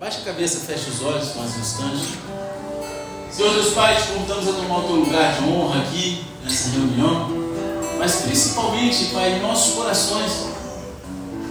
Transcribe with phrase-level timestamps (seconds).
[0.00, 2.18] Baixa a cabeça, fecha os olhos mais um instante.
[3.30, 7.28] Senhor Deus Pai, te convidamos a tomar o teu lugar de honra aqui nessa reunião,
[7.98, 10.32] mas principalmente, Pai, em nossos corações,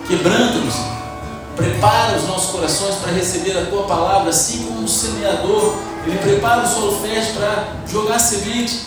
[0.07, 0.73] quebranta-nos,
[1.55, 5.75] prepara os nossos corações para receber a tua palavra, assim como o semeador,
[6.07, 8.85] ele prepara o solo fértil para jogar semente,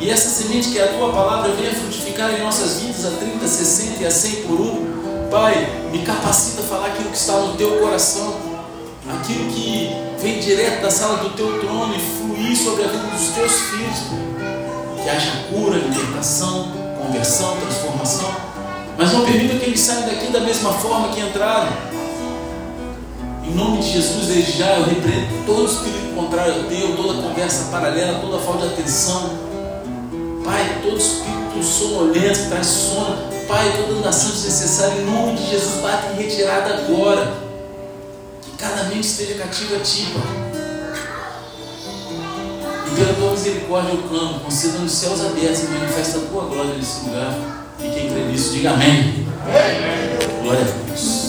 [0.00, 3.46] e essa semente que é a tua palavra venha frutificar em nossas vidas a 30,
[3.46, 4.96] 60 e a 100 por um.
[5.30, 5.54] Pai,
[5.92, 8.45] me capacita a falar aquilo que está no teu coração,
[9.08, 13.28] aquilo que vem direto da sala do teu trono e fluir sobre a vida dos
[13.28, 13.98] teus filhos.
[15.02, 18.34] Que haja cura, libertação, conversão, transformação.
[18.98, 21.72] Mas não permita que eles saiam daqui da mesma forma que entraram.
[23.44, 27.70] Em nome de Jesus, desde já eu repreendo todo espírito contrário ao teu, toda conversa
[27.70, 29.30] paralela, toda falta de atenção.
[30.44, 33.16] Pai, todo espírito sonolento que traz sono,
[33.46, 37.45] Pai, toda nação desnecessária, em nome de Jesus, bate em retirada agora.
[38.58, 40.22] Cada mente esteja cativa a Ti, Pai.
[42.86, 46.74] E pela Tua misericórdia eu clamo, conceda nos céus abertos e manifesta a Tua glória
[46.74, 47.34] nesse lugar.
[47.78, 49.26] E quem crê nisso, diga amém.
[49.42, 50.42] amém.
[50.42, 51.26] Glória a Deus.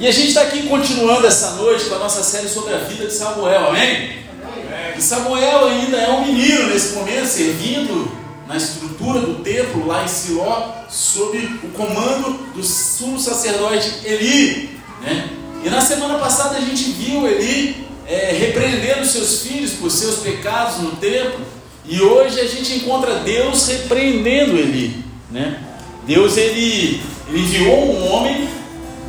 [0.00, 3.06] E a gente está aqui continuando essa noite com a nossa série sobre a vida
[3.06, 4.24] de Samuel, amém?
[4.42, 4.98] amém.
[4.98, 8.10] E Samuel ainda é um menino nesse momento, servindo
[8.48, 14.76] na estrutura do templo lá em Siló, sob o comando do sumo sacerdote Eli.
[15.02, 15.41] Né?
[15.62, 20.78] E na semana passada a gente viu Eli é, repreendendo seus filhos por seus pecados
[20.78, 21.40] no templo,
[21.84, 25.04] e hoje a gente encontra Deus repreendendo Eli.
[25.30, 25.62] Né?
[26.04, 28.48] Deus ele, ele enviou um homem,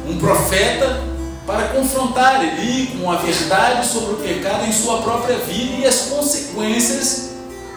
[0.08, 1.02] um profeta,
[1.46, 6.02] para confrontar Eli com a verdade sobre o pecado em sua própria vida e as
[6.02, 7.32] consequências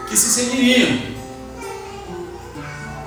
[0.07, 1.17] que se seguiriam.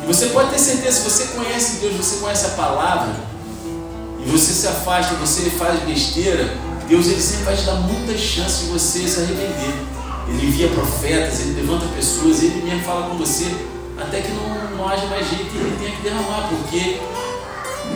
[0.02, 3.14] E você pode ter certeza, se você conhece Deus, você conhece a palavra,
[4.24, 6.56] e você se afasta, você faz besteira,
[6.88, 9.74] Deus ele sempre vai te dar muitas chances de você se arrepender.
[10.28, 13.46] Ele envia profetas, ele levanta pessoas, ele mesmo fala com você,
[13.98, 17.00] até que não, não haja mais jeito e ele tenha que derramar, porque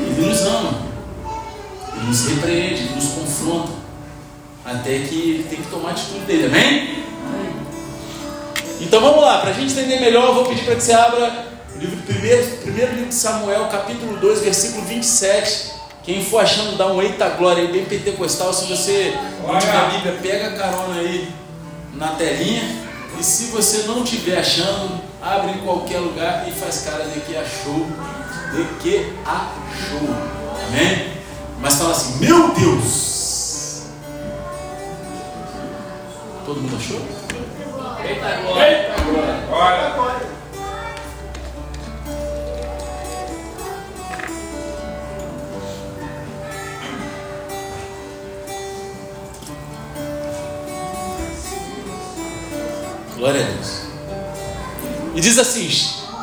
[0.01, 0.73] ele nos ama,
[1.97, 3.73] ele nos repreende, ele nos confronta,
[4.65, 7.05] até que ele tem que tomar atitude dele, amém?
[8.81, 11.47] Então vamos lá, para a gente entender melhor, eu vou pedir para que você abra
[11.77, 15.75] livro, primeiro, primeiro livro de Samuel, capítulo 2, versículo 27.
[16.05, 18.53] Quem for achando, dá um eita glória aí, bem pentecostal.
[18.53, 21.33] Se você não tiver a Bíblia, pega a carona aí
[21.95, 22.85] na telinha.
[23.19, 27.35] E se você não estiver achando, abre em qualquer lugar e faz cara de que
[27.35, 27.87] achou.
[28.53, 30.09] De que achou.
[30.69, 31.15] Amém?
[31.61, 33.85] Mas fala assim: Meu Deus!
[36.45, 37.01] Todo mundo achou?
[38.07, 38.67] Eita glória!
[38.67, 40.14] Eita glória!
[53.25, 53.81] Glória a Deus.
[55.15, 55.67] E diz assim: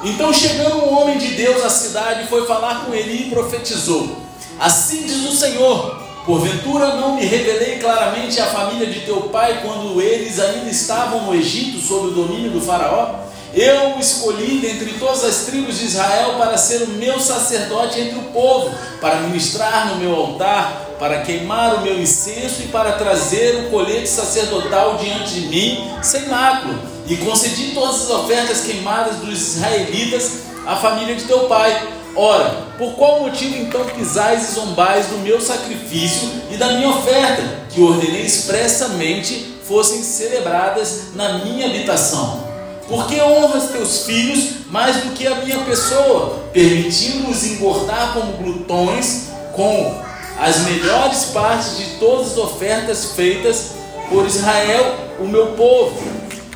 [0.04, 4.18] Então chegando um homem de Deus à cidade, foi falar com ele e profetizou:
[4.60, 10.00] Assim diz o Senhor: Porventura não me revelei claramente à família de teu pai quando
[10.00, 13.16] eles ainda estavam no Egito sob o domínio do Faraó?
[13.52, 18.20] Eu o escolhi dentre todas as tribos de Israel para ser o meu sacerdote entre
[18.20, 23.56] o povo, para ministrar no meu altar, para queimar o meu incenso e para trazer
[23.56, 26.76] o colete sacerdotal diante de mim sem mácula.
[27.08, 31.88] E concedi todas as ofertas queimadas dos israelitas à família de teu pai.
[32.16, 37.42] Ora, por qual motivo então pisais e zombais do meu sacrifício e da minha oferta,
[37.72, 42.44] que ordenei expressamente fossem celebradas na minha habitação?
[42.88, 50.11] Porque honras teus filhos mais do que a minha pessoa, permitindo-os engordar como glutões com
[50.42, 53.74] as melhores partes de todas as ofertas feitas
[54.10, 56.02] por Israel, o meu povo.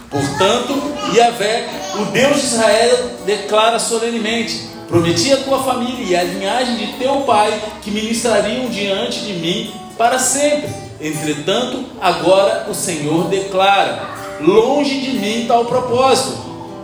[0.09, 0.73] Portanto,
[1.13, 1.69] Yahvé,
[1.99, 7.21] o Deus de Israel, declara solenemente: Prometi a tua família e a linhagem de teu
[7.21, 10.69] pai que ministrariam diante de mim para sempre.
[10.99, 14.09] Entretanto, agora o Senhor declara:
[14.41, 16.37] longe de mim tal propósito.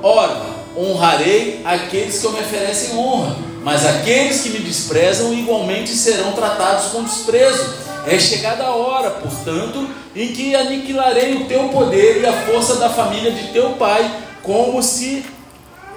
[0.03, 0.41] Ora,
[0.77, 7.03] honrarei aqueles que me oferecem honra, mas aqueles que me desprezam igualmente serão tratados com
[7.03, 7.91] desprezo.
[8.07, 12.89] É chegada a hora, portanto, em que aniquilarei o teu poder e a força da
[12.89, 14.09] família de teu pai,
[14.41, 15.23] como se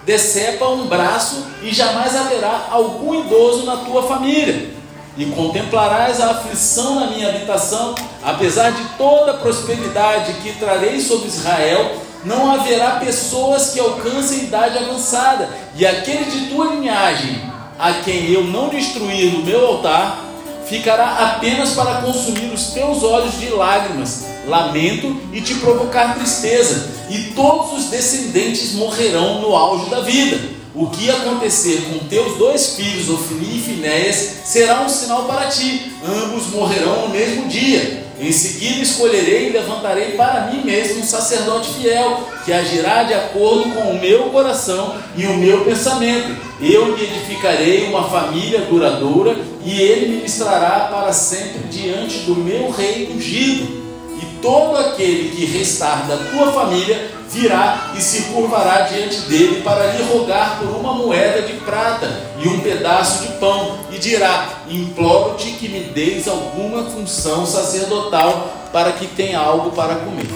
[0.04, 4.74] decepa um braço, e jamais haverá algum idoso na tua família.
[5.16, 11.28] E contemplarás a aflição na minha habitação, apesar de toda a prosperidade que trarei sobre
[11.28, 17.53] Israel, não haverá pessoas que alcancem idade avançada, e aquele de tua linhagem,
[17.84, 20.24] a quem eu não destruir no meu altar,
[20.66, 27.34] ficará apenas para consumir os teus olhos de lágrimas, lamento e te provocar tristeza, e
[27.34, 30.40] todos os descendentes morrerão no auge da vida.
[30.74, 35.92] O que acontecer com teus dois filhos, Ofni e Finéias, será um sinal para ti.
[36.02, 38.03] Ambos morrerão no mesmo dia.
[38.18, 43.70] Em seguida escolherei e levantarei para mim mesmo um sacerdote fiel, que agirá de acordo
[43.74, 46.34] com o meu coração e o meu pensamento.
[46.60, 53.10] Eu lhe edificarei uma família duradoura e ele ministrará para sempre diante do meu rei
[53.12, 53.82] ungido.
[54.22, 59.92] E todo aquele que restar da tua família virá e se curvará diante dele para
[59.92, 62.06] lhe rogar por uma moeda de prata
[62.44, 68.92] e um pedaço de pão, e dirá: Imploro-te que me deis alguma função sacerdotal para
[68.92, 70.26] que tenha algo para comer.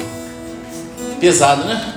[1.20, 1.94] Pesado, né?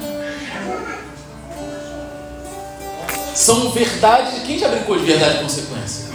[3.33, 4.43] São verdades.
[4.43, 6.11] Quem já brincou de verdade e consequência?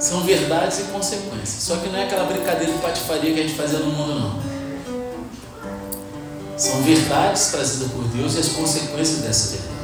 [0.00, 1.62] São verdades e consequências.
[1.62, 4.50] Só que não é aquela brincadeira de patifaria que a gente fazia no mundo, não.
[6.58, 9.79] São verdades trazidas por Deus e as consequências dessas verdades.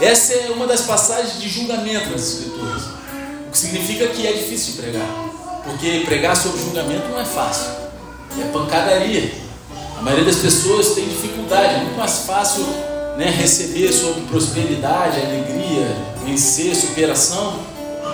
[0.00, 2.82] Essa é uma das passagens de julgamento das Escrituras.
[3.46, 5.08] O que significa que é difícil de pregar.
[5.64, 7.70] Porque pregar sobre julgamento não é fácil.
[8.40, 9.32] É pancadaria.
[9.98, 11.74] A maioria das pessoas tem dificuldade.
[11.74, 12.64] É muito mais fácil
[13.16, 15.86] né, receber sobre prosperidade, alegria,
[16.24, 17.60] vencer, superação,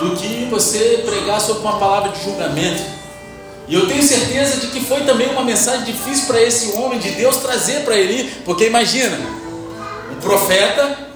[0.01, 2.83] do que você pregar sobre uma palavra de julgamento.
[3.67, 7.11] E eu tenho certeza de que foi também uma mensagem difícil para esse homem de
[7.11, 9.19] Deus trazer para ele, porque imagina,
[10.11, 11.08] o profeta,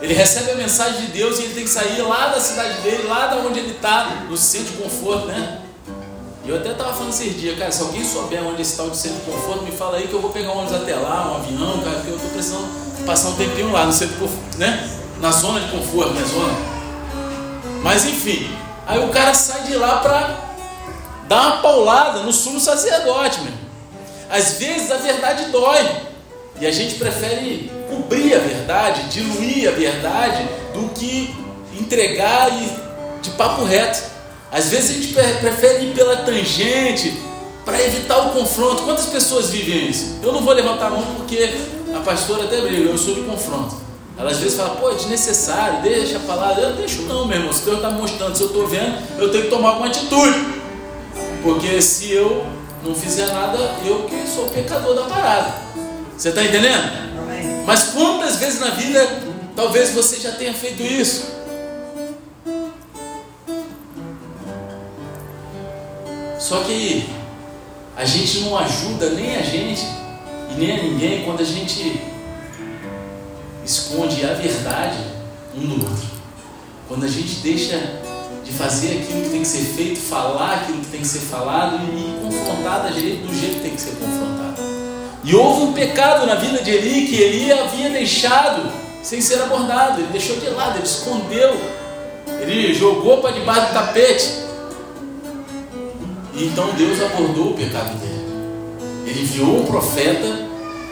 [0.00, 3.06] ele recebe a mensagem de Deus e ele tem que sair lá da cidade dele,
[3.08, 5.62] lá da onde ele está, no centro de conforto, né?
[6.44, 9.18] E eu até estava falando esses dias, cara, se alguém souber onde está o centro
[9.18, 11.80] de conforto, me fala aí que eu vou pegar um ônibus até lá, um avião,
[11.82, 14.90] cara, porque eu estou precisando passar um tempinho lá, no centro de conforto, né?
[15.20, 16.54] Na zona de conforto, na zona.
[17.82, 18.50] Mas enfim,
[18.86, 20.46] aí o cara sai de lá para
[21.28, 23.52] dá uma paulada no sumo sacerdote, meu.
[24.30, 26.06] Às vezes a verdade dói.
[26.60, 31.34] E a gente prefere cobrir a verdade, diluir a verdade, do que
[31.78, 34.02] entregar e de papo reto.
[34.50, 37.20] Às vezes a gente prefere ir pela tangente
[37.64, 38.84] para evitar o confronto.
[38.84, 40.18] Quantas pessoas vivem isso?
[40.22, 41.52] Eu não vou levantar a mão porque
[41.94, 43.76] a pastora até briga, eu sou de confronto.
[44.18, 46.62] Ela às vezes fala, pô, é desnecessário, deixa a palavra.
[46.62, 47.52] Eu deixo não, meu irmão.
[47.52, 50.38] Se Deus está mostrando, se eu estou vendo, eu tenho que tomar alguma atitude.
[51.42, 52.46] Porque se eu
[52.82, 55.54] não fizer nada, eu que sou o pecador da parada.
[56.16, 57.14] Você está entendendo?
[57.66, 59.22] Mas quantas vezes na vida
[59.56, 61.34] talvez você já tenha feito isso?
[66.38, 67.08] Só que
[67.96, 69.82] a gente não ajuda nem a gente
[70.50, 72.00] e nem a ninguém quando a gente
[73.64, 74.98] esconde a verdade
[75.56, 76.06] um no outro.
[76.86, 78.00] Quando a gente deixa
[78.44, 81.80] de fazer aquilo que tem que ser feito, falar aquilo que tem que ser falado
[81.82, 84.55] e, confrontar do jeito que tem que ser confrontado.
[85.26, 88.70] E houve um pecado na vida de Eli que Eli havia deixado
[89.02, 91.56] sem ser abordado, ele deixou de lado, ele escondeu,
[92.40, 94.30] ele jogou para debaixo do tapete.
[96.32, 98.24] E então Deus abordou o pecado dele.
[99.04, 100.46] Ele enviou um profeta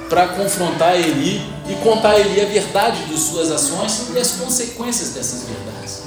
[0.09, 5.11] para confrontar Eli e contar a Eli a verdade de suas ações e as consequências
[5.11, 6.03] dessas verdades.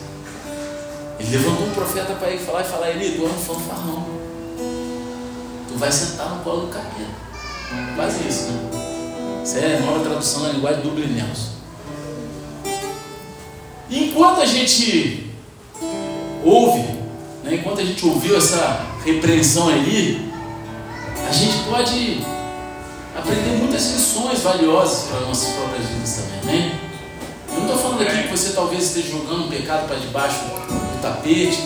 [1.18, 4.06] Ele levantou um profeta para ir falar e falar, Eli, tu é um fanfarrão.
[5.70, 7.27] Tu vai sentar no colo do capeta.
[7.96, 8.50] Quase isso?
[9.44, 10.92] Isso é a nova tradução da linguagem do
[13.90, 15.32] E enquanto a gente
[16.44, 16.82] ouve,
[17.44, 20.32] né, enquanto a gente ouviu essa repreensão ali,
[21.28, 22.22] a gente pode
[23.18, 26.80] aprender muitas lições valiosas para nossas próprias vidas também, né?
[27.50, 30.40] Eu não estou falando aqui que você talvez esteja jogando um pecado para debaixo
[31.02, 31.60] tapete.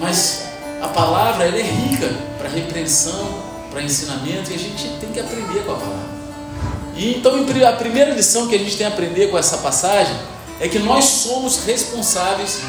[0.00, 0.44] Mas
[0.80, 5.64] a palavra ela é rica para repreensão, para ensinamento, e a gente tem que aprender
[5.64, 6.20] com a palavra.
[6.96, 7.32] E então
[7.66, 10.14] a primeira lição que a gente tem a aprender com essa passagem
[10.60, 12.60] é que nós somos responsáveis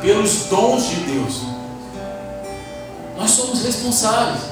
[0.00, 1.40] pelos dons de Deus.
[3.18, 4.42] Nós somos responsáveis.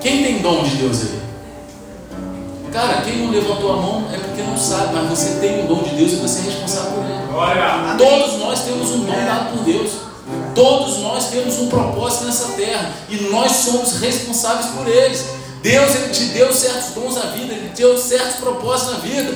[0.00, 1.24] Quem tem dom de Deus aí?
[2.72, 5.82] Cara, quem não levantou a mão é porque não sabe, mas você tem o dom
[5.82, 7.26] de Deus e você é responsável por ele.
[7.30, 7.94] Glória.
[7.96, 9.90] Todos nós temos um dom dado por Deus.
[10.54, 15.24] Todos nós temos um propósito nessa terra e nós somos responsáveis por eles.
[15.62, 19.34] Deus ele te deu certos dons na vida, ele te deu certos propósitos na vida.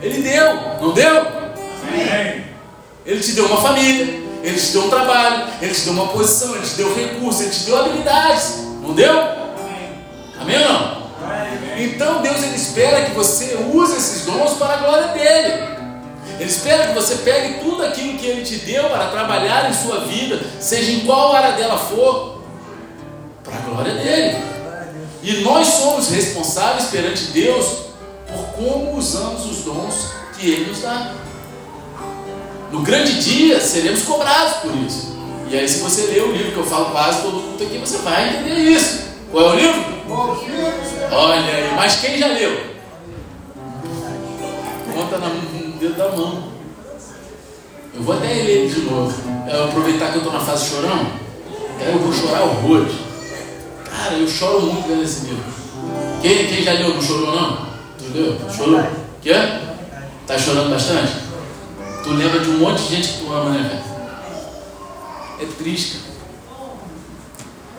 [0.00, 1.26] Ele deu, não deu?
[1.88, 2.44] Amém.
[3.04, 4.04] Ele te deu uma família,
[4.42, 7.50] ele te deu um trabalho, ele te deu uma posição, ele te deu recursos, ele
[7.50, 9.12] te deu habilidades, não deu?
[9.12, 10.02] Amém,
[10.40, 11.06] Amém ou não?
[11.22, 11.84] Amém.
[11.84, 15.75] Então Deus ele espera que você use esses dons para a glória dele.
[16.38, 20.00] Ele espera que você pegue tudo aquilo que Ele te deu para trabalhar em sua
[20.00, 22.42] vida, seja em qual área dela for,
[23.42, 24.36] para a glória dele.
[25.22, 27.86] E nós somos responsáveis perante Deus
[28.26, 29.94] por como usamos os dons
[30.36, 31.12] que Ele nos dá.
[32.70, 35.16] No grande dia seremos cobrados por isso.
[35.48, 37.98] E aí, se você ler o livro que eu falo quase todo mundo aqui, você
[37.98, 39.04] vai entender isso.
[39.30, 39.84] Qual é o livro?
[41.12, 42.76] Olha aí, mas quem já leu?
[44.92, 46.44] Conta no dedo da mão.
[47.94, 49.14] Eu vou até ler ele de novo.
[49.50, 51.06] Eu aproveitar que eu estou na fase chorão.
[51.80, 52.92] Eu vou chorar horrores.
[53.84, 55.44] Cara, eu choro muito lendo esse livro.
[56.20, 57.66] Quem, quem já leu não chorou não?
[58.12, 58.38] Leu?
[58.54, 58.86] Chorou?
[59.22, 59.32] Quê?
[60.26, 61.12] Tá chorando bastante?
[62.02, 65.48] Tu lembra de um monte de gente que tu ama, né, velho?
[65.48, 66.00] É triste.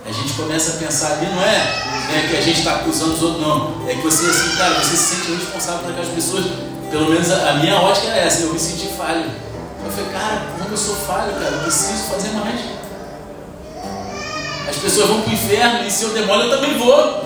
[0.06, 3.22] A gente começa a pensar ali, não é né, que a gente está acusando os
[3.22, 3.88] outros, não.
[3.88, 6.46] É que você, assim, cara, você se sente responsável por aquelas pessoas.
[6.90, 9.26] Pelo menos a, a minha ótica era essa, eu me senti falho.
[9.86, 12.60] Eu falei, cara, como eu sou falho, cara, eu preciso fazer mais.
[14.70, 17.26] As pessoas vão para o inferno e se eu demoro eu também vou.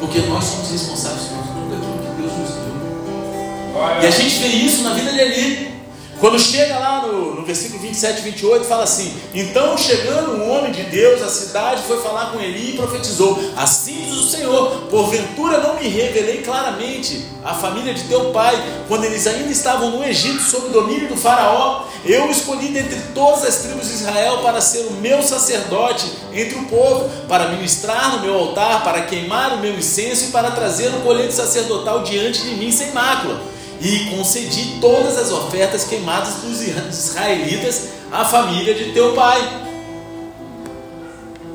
[0.00, 4.02] Porque nós somos responsáveis por tudo aquilo que Deus nos deu.
[4.02, 5.77] E a gente vê isso na vida de ali.
[6.20, 10.72] Quando chega lá no, no versículo 27 e 28, fala assim: Então, chegando um homem
[10.72, 15.58] de Deus à cidade, foi falar com Eli e profetizou: Assim diz o Senhor, porventura
[15.58, 20.42] não me revelei claramente a família de teu pai, quando eles ainda estavam no Egito,
[20.42, 21.84] sob o domínio do Faraó.
[22.04, 26.64] Eu escolhi dentre todas as tribos de Israel para ser o meu sacerdote entre o
[26.64, 31.00] povo, para ministrar no meu altar, para queimar o meu incenso e para trazer o
[31.00, 37.88] colete sacerdotal diante de mim sem mácula e concedi todas as ofertas queimadas dos israelitas
[38.10, 39.66] à família de teu pai.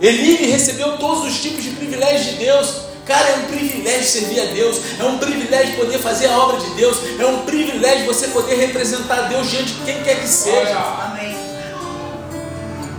[0.01, 2.84] Eli recebeu todos os tipos de privilégios de Deus.
[3.06, 6.70] Cara, é um privilégio servir a Deus, é um privilégio poder fazer a obra de
[6.75, 10.77] Deus, é um privilégio você poder representar Deus diante de quem quer que seja.
[10.77, 11.42] Amém.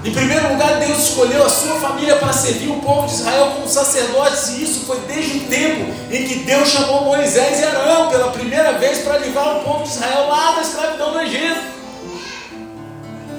[0.05, 3.67] Em primeiro lugar, Deus escolheu a sua família para servir o povo de Israel como
[3.67, 8.31] sacerdotes, e isso foi desde o tempo em que Deus chamou Moisés e Arão pela
[8.31, 11.59] primeira vez para livrar o povo de Israel lá da escravidão no Egito.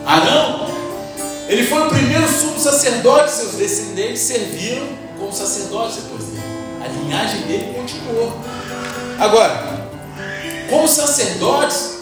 [0.07, 0.67] Arão,
[1.47, 4.87] ele foi o primeiro sumo sacerdote, seus descendentes serviram
[5.19, 6.43] como sacerdotes depois dele.
[6.83, 8.39] A linhagem dele continuou.
[9.19, 9.87] Agora,
[10.67, 11.94] como sacerdotes,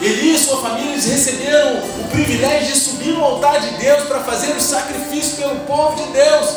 [0.00, 4.20] Eli e sua família eles receberam o privilégio de subir no altar de Deus para
[4.20, 6.54] fazer o sacrifício pelo povo de Deus.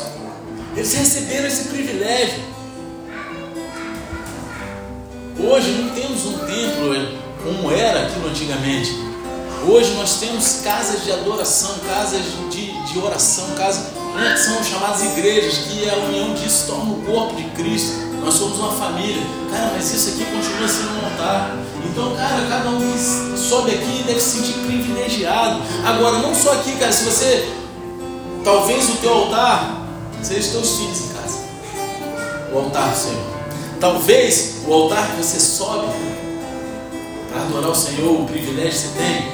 [0.75, 2.41] Eles receberam esse privilégio.
[5.37, 8.91] Hoje não temos um templo como era aquilo antigamente.
[9.67, 15.57] Hoje nós temos casas de adoração, casas de, de oração, casas né, são chamadas igrejas,
[15.65, 18.12] que é a união disso torna o corpo de Cristo.
[18.23, 19.21] Nós somos uma família.
[19.51, 21.57] Cara, mas isso aqui continua sendo um altar.
[21.85, 25.61] Então, cara, cada um que sobe aqui deve se sentir privilegiado.
[25.85, 27.49] Agora, não só aqui, cara, se você.
[28.43, 29.85] Talvez o teu altar
[30.21, 31.39] seja os teus filhos em casa.
[32.53, 33.33] O altar do Senhor.
[33.79, 35.87] Talvez o altar que você sobe
[37.29, 39.27] para adorar o Senhor, o privilégio que você tem,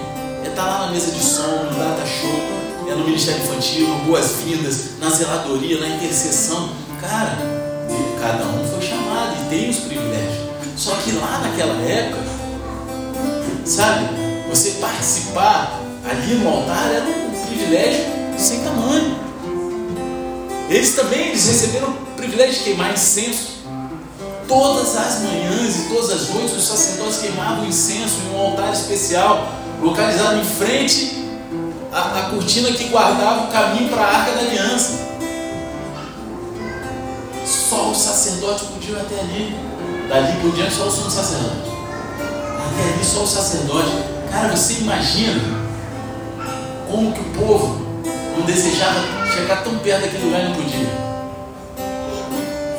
[0.43, 3.87] é estar tá lá na mesa de som, no data show, é no ministério infantil,
[3.87, 6.69] no boas-vindas, na zeladoria, na intercessão.
[7.01, 7.68] Cara,
[8.19, 10.49] cada um foi chamado e tem os privilégios.
[10.75, 12.21] Só que lá naquela época,
[13.65, 14.05] sabe,
[14.49, 18.05] você participar ali no altar era um privilégio
[18.37, 19.17] sem tamanho.
[20.69, 23.59] Eles também eles receberam o privilégio de queimar incenso.
[24.47, 29.47] Todas as manhãs e todas as noites os sacerdotes queimavam incenso em um altar especial,
[29.81, 31.23] localizado em frente
[31.91, 35.08] à, à cortina que guardava o caminho para a arca da aliança.
[37.49, 39.55] Só o sacerdote podia ir até ali.
[40.07, 41.69] Dali por diante só o sumo sacerdote.
[42.19, 43.91] Até ali só o sacerdote.
[44.31, 45.41] Cara, você imagina
[46.87, 48.01] como que o povo
[48.37, 48.99] não desejava
[49.33, 50.87] chegar tão perto daquele lugar e não podia.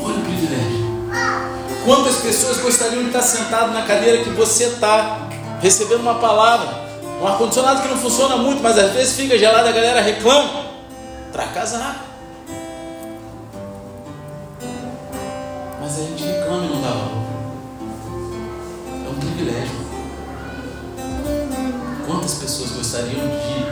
[0.05, 0.81] Olha o privilégio.
[1.85, 5.29] Quantas pessoas gostariam de estar sentado na cadeira que você está,
[5.61, 6.69] recebendo uma palavra,
[7.21, 10.71] um ar-condicionado que não funciona muito, mas às vezes fica gelado, a galera reclama.
[11.33, 12.05] Para casar.
[12.05, 12.10] Mas
[16.01, 17.25] a gente reclama e não dá valor.
[19.05, 19.81] É um privilégio.
[22.07, 23.65] Quantas pessoas gostariam de,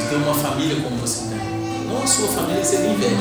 [0.00, 1.86] de ter uma família como você tem?
[1.86, 3.16] Não a sua família seria inveja,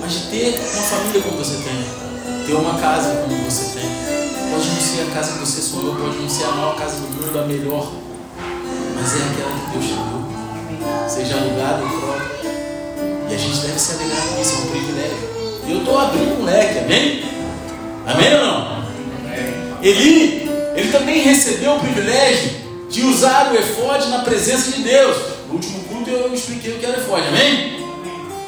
[0.00, 3.90] mas de ter uma família como você tem, ter uma casa como você tem.
[4.50, 7.08] Pode não ser a casa que você sonhou, pode não ser a maior casa do
[7.08, 7.92] mundo, a melhor,
[8.94, 11.08] mas é aquela que Deus te deu.
[11.08, 12.50] Seja alugada ou própria.
[13.28, 15.35] E a gente deve se alegrar isso, é um privilégio.
[15.68, 17.24] Eu estou abrindo um leque, amém?
[18.06, 18.86] Amém ou não?
[19.82, 22.50] Eli, ele também recebeu o privilégio
[22.88, 25.16] de usar o efode na presença de Deus.
[25.48, 27.84] No último culto eu expliquei o que era efode, amém?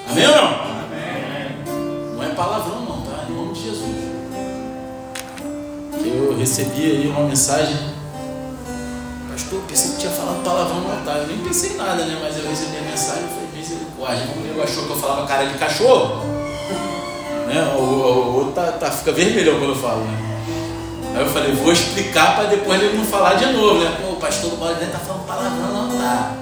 [0.08, 0.46] Amém ou não?
[0.46, 2.14] Amém.
[2.14, 3.24] Não é palavrão não, tá?
[3.28, 3.96] Em nome de Jesus.
[6.04, 7.76] Eu recebi aí uma mensagem.
[9.30, 11.18] Pastor, pensei que tinha falado palavrão no altar.
[11.18, 12.16] Eu nem pensei nada, né?
[12.22, 14.26] Mas eu recebi a mensagem e falei, misericórdia.
[14.32, 16.37] Como ele achou que eu falava cara de cachorro?
[17.48, 17.62] Né?
[17.74, 20.28] O outro tá, tá, fica vermelhão quando eu falo, né?
[21.14, 23.98] Aí eu falei, vou explicar para depois ele não falar de novo, né?
[24.00, 26.36] Pô, o pastor do Balde tá falando palavrão no altar.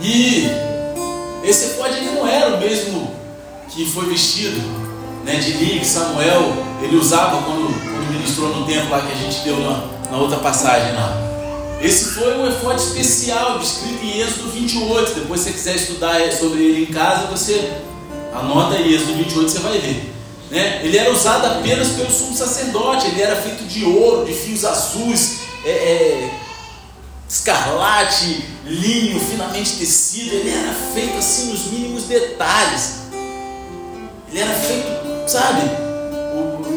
[0.00, 0.48] E
[1.44, 3.14] esse pode ele não era o mesmo
[3.68, 4.60] que foi vestido
[5.24, 9.40] né, de que Samuel ele usava quando, quando ministrou no templo lá que a gente
[9.40, 11.25] deu na, na outra passagem lá.
[11.80, 15.14] Esse foi um efode especial, descrito em Êxodo 28.
[15.14, 17.72] Depois, se você quiser estudar sobre ele em casa, você
[18.32, 20.12] anota aí, Êxodo 28, você vai ver.
[20.50, 20.80] Né?
[20.84, 25.40] Ele era usado apenas pelo sumo sacerdote, ele era feito de ouro, de fios azuis,
[25.64, 26.30] é, é,
[27.28, 33.00] escarlate, linho, finamente tecido, ele era feito assim nos mínimos detalhes.
[34.30, 35.85] Ele era feito, sabe?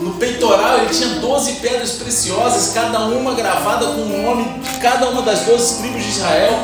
[0.02, 5.10] No peitoral ele tinha 12 pedras preciosas, cada uma gravada com o nome de cada
[5.10, 6.58] uma das 12 tribos de Israel.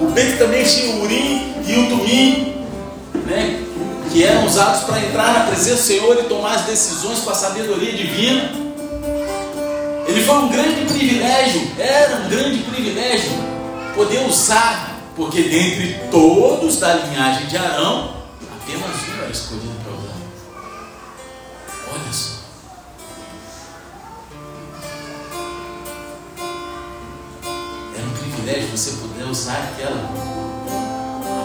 [0.00, 2.64] O peito também tinha o urim e o tumim,
[3.26, 3.62] né?
[4.12, 7.34] que eram usados para entrar na presença do Senhor e tomar as decisões com a
[7.34, 8.50] sabedoria divina.
[10.06, 13.30] Ele foi um grande privilégio, era um grande privilégio
[13.94, 18.16] poder usar, porque dentre todos da linhagem de Arão,
[18.60, 20.12] apenas um era escolhido para usar.
[21.94, 22.31] Olha só.
[28.42, 30.10] Privilégio você poder usar aquela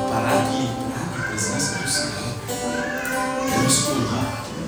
[0.07, 2.33] aparato e entrar na presença do Senhor.
[3.53, 4.07] Era um escolhido.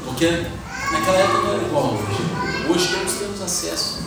[0.06, 0.46] Porque
[0.92, 2.70] naquela época não era igual hoje.
[2.70, 4.04] Hoje todos temos acesso.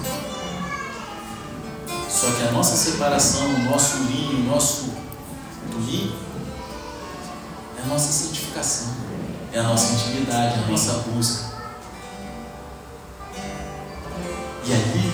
[2.08, 4.92] Só que a nossa separação, o nosso urinho, o nosso
[5.72, 6.14] tulim,
[7.76, 8.94] é a nossa santificação,
[9.52, 11.50] é a nossa intimidade, é a nossa busca.
[14.64, 15.12] E ali,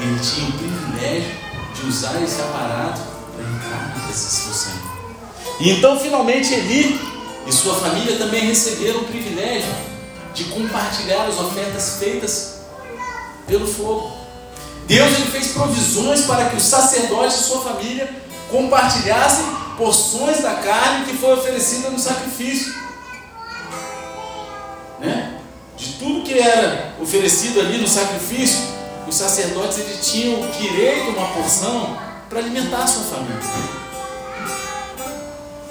[0.00, 1.49] ele tinha o privilégio
[1.80, 3.00] de usar esse aparato
[3.34, 4.90] para entrar na presença do Senhor.
[5.60, 7.00] E então, finalmente, Eli
[7.46, 9.72] e sua família também receberam o privilégio
[10.34, 12.60] de compartilhar as ofertas feitas
[13.46, 14.12] pelo fogo.
[14.86, 18.08] Deus ele fez provisões para que os sacerdotes e sua família
[18.50, 19.44] compartilhassem
[19.76, 22.74] porções da carne que foi oferecida no sacrifício.
[24.98, 25.40] Né?
[25.76, 28.60] De tudo que era oferecido ali no sacrifício,
[29.10, 33.40] os sacerdotes eles tinham direito a uma porção para alimentar a sua família.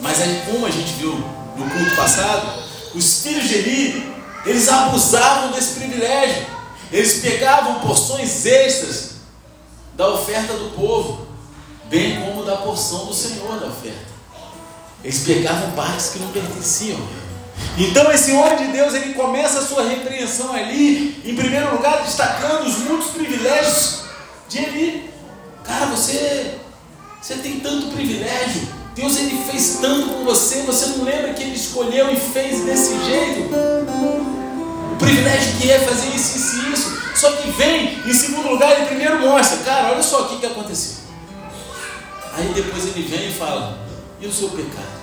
[0.02, 1.14] Mas aí, como a gente viu
[1.56, 4.14] no culto passado, os filhos de Eli,
[4.46, 6.48] eles abusavam desse privilégio.
[6.92, 9.12] Eles pegavam porções extras
[9.96, 11.26] da oferta do povo,
[11.86, 14.10] bem como da porção do Senhor da oferta.
[15.02, 17.00] Eles pegavam partes que não pertenciam.
[17.78, 22.68] Então esse homem de Deus ele começa a sua repreensão ali, em primeiro lugar destacando
[22.68, 24.02] os muitos privilégios
[24.50, 25.10] de Eli.
[25.64, 26.56] Cara, você,
[27.22, 28.68] você tem tanto privilégio.
[28.96, 32.94] Deus ele fez tanto com você, você não lembra que ele escolheu e fez desse
[33.06, 33.50] jeito?
[34.92, 37.00] O privilégio que é fazer isso, isso e isso.
[37.16, 40.46] Só que vem, em segundo lugar, ele primeiro mostra, cara, olha só o que, que
[40.46, 40.98] aconteceu.
[42.34, 43.78] Aí depois ele vem e fala,
[44.20, 44.99] e o seu pecado?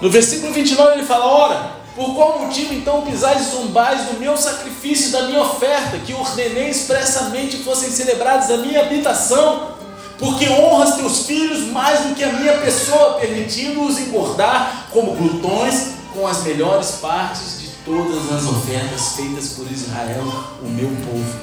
[0.00, 4.36] No versículo 29 ele fala, ora, por qual motivo então pisais e zombais do meu
[4.36, 9.74] sacrifício e da minha oferta, que ordenei expressamente fossem celebrados a minha habitação?
[10.18, 16.26] Porque honras teus filhos mais do que a minha pessoa, permitindo-os engordar como glutões com
[16.26, 20.24] as melhores partes de todas as ofertas feitas por Israel,
[20.62, 21.40] o meu povo.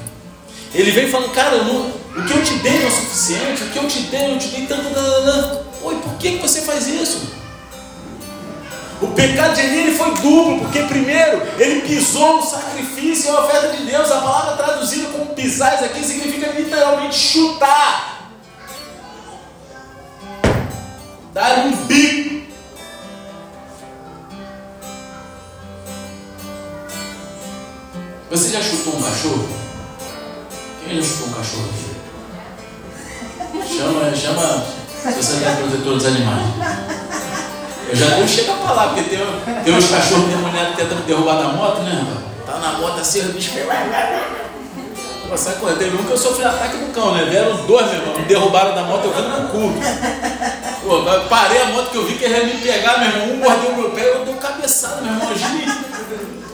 [0.72, 3.78] Ele vem falando, cara, não, o que eu te dei não é suficiente, o que
[3.78, 4.84] eu te dei, eu te dei tanto.
[5.82, 7.43] Oi, por que, que você faz isso?
[9.00, 13.68] O pecado de Eli foi duplo, porque primeiro ele pisou no sacrifício e a oferta
[13.76, 14.10] de Deus.
[14.10, 18.30] A palavra traduzida como pisais aqui significa literalmente chutar.
[21.32, 22.44] Dar um bico.
[28.30, 29.48] Você já chutou um cachorro?
[30.84, 31.94] Quem já chutou um cachorro aqui?
[33.76, 34.64] Chama, chama
[35.12, 36.93] Sociedade é Protetora dos Animais.
[37.88, 39.18] Eu já não chego a falar, porque tem,
[39.64, 42.06] tem uns cachorros demoniados tentando derrubar da moto, né?
[42.46, 43.50] Tá na moto assim, o bicho.
[45.36, 45.78] Sabe quando?
[45.78, 47.24] Teve um que eu sofri ataque do cão, né?
[47.24, 49.72] Vieram dois, meu irmão, me derrubaram da moto, eu vendo no cu.
[50.84, 53.34] Pô, parei a moto que eu vi que ele ia me pegar, meu irmão.
[53.34, 55.28] Um mordeu meu pé, eu dei cabeçada, meu irmão.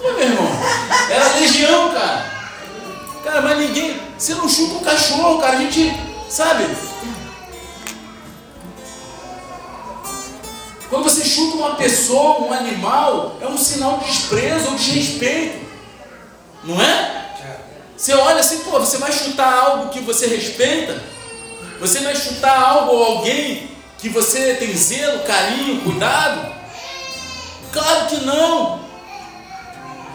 [0.00, 0.48] Pô, meu irmão.
[1.10, 2.24] Era legião, cara.
[3.24, 4.00] Cara, mas ninguém.
[4.16, 5.56] Você não chuta um cachorro, cara.
[5.56, 5.94] A gente,
[6.28, 6.64] sabe?
[10.90, 15.66] Quando você chuta uma pessoa, um animal, é um sinal de desprezo ou de respeito.
[16.64, 17.26] Não é?
[17.96, 21.00] Você olha assim, pô, você vai chutar algo que você respeita?
[21.78, 26.52] Você vai chutar algo ou alguém que você tem zelo, carinho, cuidado?
[27.72, 28.80] Claro que não.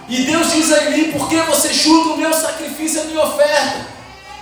[0.09, 3.87] E Deus diz a Eli: por que você chuta o meu sacrifício, a minha oferta?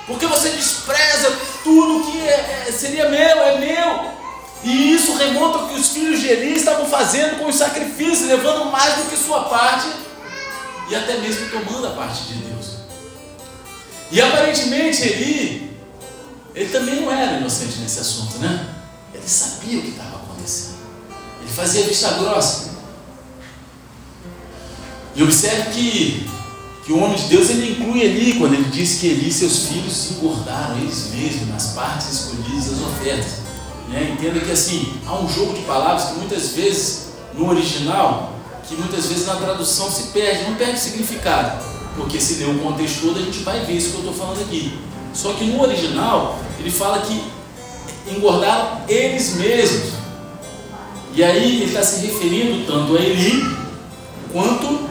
[0.08, 1.32] Porque você despreza
[1.64, 4.23] tudo que é, é, seria meu, é meu.
[4.64, 8.72] E isso remonta ao que os filhos de Eli estavam fazendo com os sacrifícios, levando
[8.72, 9.88] mais do que sua parte
[10.90, 12.78] e até mesmo tomando a parte de Deus.
[14.10, 15.78] E aparentemente Eli,
[16.56, 18.74] ele também não era inocente nesse assunto, né?
[19.14, 20.78] Ele sabia o que estava acontecendo.
[21.42, 22.72] Ele fazia vista grossa.
[25.16, 26.30] E observe que,
[26.86, 29.68] que o homem de Deus ele inclui Eli quando ele diz que Eli e seus
[29.68, 33.43] filhos se engordaram eles mesmos nas partes escolhidas das ofertas.
[33.90, 34.16] Né?
[34.18, 38.34] Entenda que assim, há um jogo de palavras que muitas vezes no original,
[38.68, 41.64] que muitas vezes na tradução se perde, não perde significado.
[41.96, 44.42] Porque se ler o contexto todo, a gente vai ver isso que eu estou falando
[44.42, 44.78] aqui.
[45.14, 47.24] Só que no original, ele fala que
[48.08, 49.94] engordaram eles mesmos.
[51.14, 53.56] E aí ele está se referindo tanto a Eli
[54.32, 54.90] quanto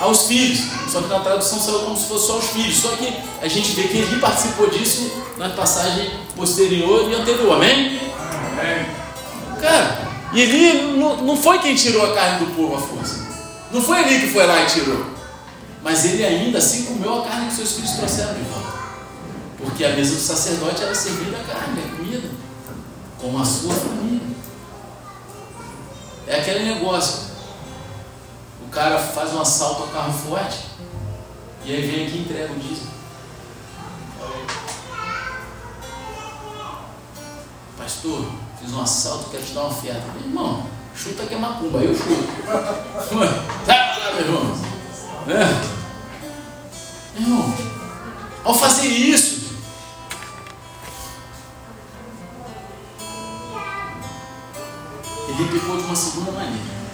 [0.00, 0.60] aos filhos.
[0.88, 2.76] Só que na tradução saiu como se fosse só os filhos.
[2.76, 7.54] Só que a gente vê que ele participou disso na passagem posterior e anterior.
[7.54, 8.00] Amém?
[8.52, 8.86] Amém.
[9.60, 13.26] Cara, e ele não, não foi quem tirou a carne do povo à força.
[13.72, 15.06] Não foi ele que foi lá e tirou.
[15.82, 18.76] Mas ele ainda assim comeu a carne que seus filhos trouxeram de volta.
[19.58, 22.28] Porque a mesa do sacerdote era servida a carne, a comida,
[23.18, 24.20] com a sua família.
[26.26, 27.35] É aquele negócio
[28.76, 30.66] cara faz um assalto ao carro forte
[31.64, 32.90] e aí vem aqui e entrega o dízimo.
[37.78, 38.26] Pastor,
[38.60, 40.02] fiz um assalto, quero te dar uma oferta.
[40.12, 42.28] Meu irmão, chuta que é macumba, eu chuto.
[43.64, 44.58] Tá, meu irmão.
[45.28, 47.18] É.
[47.18, 47.54] Meu irmão,
[48.44, 49.56] ao fazer isso,
[55.30, 56.85] ele pecou de uma segunda maneira.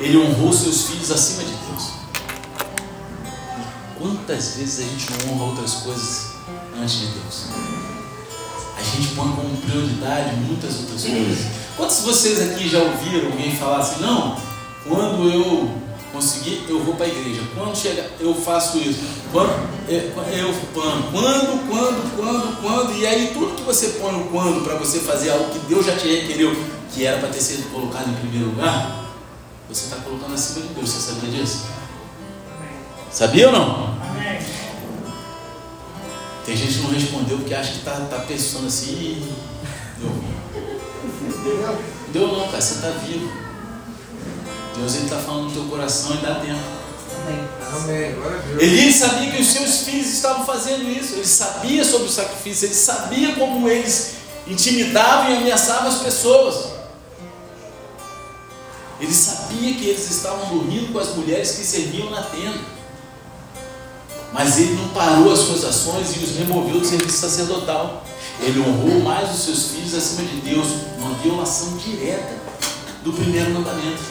[0.00, 1.90] Ele honrou seus filhos acima de Deus.
[3.58, 6.32] E quantas vezes a gente não honra outras coisas
[6.80, 7.44] antes de Deus?
[8.78, 11.46] A gente põe como prioridade muitas outras coisas.
[11.76, 14.36] Quantos de vocês aqui já ouviram alguém falar assim, não,
[14.88, 15.70] quando eu
[16.12, 17.42] conseguir, eu vou para a igreja.
[17.54, 19.00] Quando chega, eu faço isso.
[19.30, 19.50] Quando
[19.88, 20.10] é,
[20.40, 24.76] eu quando, quando, quando, quando, quando, e aí tudo que você põe no quando para
[24.76, 26.56] você fazer algo que Deus já te requereu,
[26.92, 28.99] que era para ter sido colocado em primeiro lugar,
[29.74, 30.90] você está colocando acima de Deus.
[30.90, 31.66] Você sabia disso?
[33.12, 34.00] Sabia ou não?
[36.44, 39.32] Tem gente que não respondeu porque acha que está tá pensando assim.
[41.44, 41.78] Deu.
[42.12, 42.60] Deu não, cara.
[42.60, 43.30] Você está vivo.
[44.76, 46.80] Deus está falando no teu coração e dá tempo.
[47.72, 48.16] Amém.
[48.58, 51.14] Ele sabia que os seus filhos estavam fazendo isso.
[51.14, 52.66] Ele sabia sobre o sacrifício.
[52.66, 54.14] Ele sabia como eles
[54.48, 56.70] intimidavam e ameaçavam as pessoas.
[59.00, 62.60] Ele sabia que eles estavam dormindo com as mulheres que serviam na tenda.
[64.32, 68.04] Mas ele não parou as suas ações e os removeu do serviço sacerdotal.
[68.40, 70.66] Ele honrou mais os seus filhos acima de Deus,
[70.98, 72.38] uma violação direta
[73.02, 74.02] do primeiro mandamento.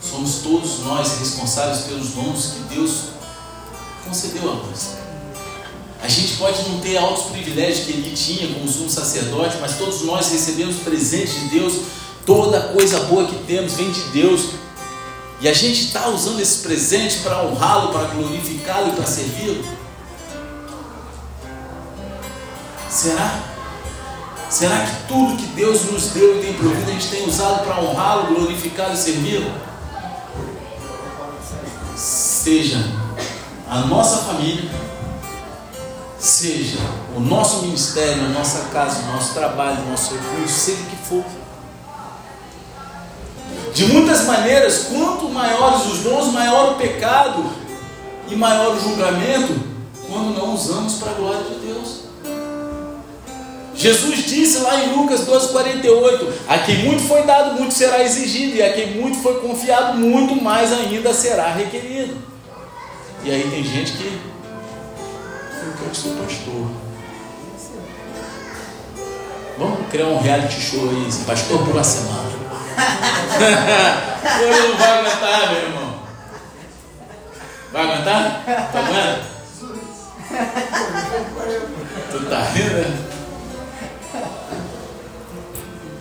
[0.00, 2.92] Somos todos nós responsáveis pelos dons que Deus
[4.04, 5.01] concedeu a nós.
[6.02, 10.02] A gente pode não ter altos privilégios que ele tinha como sumo sacerdote, mas todos
[10.02, 11.74] nós recebemos presentes de Deus.
[12.26, 14.50] Toda coisa boa que temos vem de Deus.
[15.40, 19.64] E a gente está usando esse presente para honrá-lo, para glorificá-lo e para servi-lo?
[22.90, 23.40] Será?
[24.50, 27.80] Será que tudo que Deus nos deu e tem provido a gente tem usado para
[27.80, 29.50] honrá-lo, glorificá-lo e servi-lo?
[31.96, 32.84] Seja
[33.68, 34.70] a nossa família,
[36.22, 36.78] seja
[37.16, 40.96] o nosso ministério, a nossa casa, o nosso trabalho, o nosso recurso, seja o que
[40.96, 41.24] for.
[43.74, 47.44] De muitas maneiras, quanto maiores os dons, maior o pecado
[48.28, 49.52] e maior o julgamento,
[50.08, 52.02] quando não usamos para a glória de Deus.
[53.74, 58.62] Jesus disse lá em Lucas 12,48: A quem muito foi dado, muito será exigido, e
[58.62, 62.16] a quem muito foi confiado, muito mais ainda será requerido.
[63.24, 64.31] E aí tem gente que
[65.88, 66.70] eu ser pastor.
[69.58, 72.30] Vamos criar um reality show aí, pastor por uma semana.
[74.22, 75.94] Não vai aguentar, meu irmão.
[77.72, 78.44] Vai aguentar?
[78.72, 79.32] Tá aguenta?
[82.10, 82.98] Tu tá rindo, né?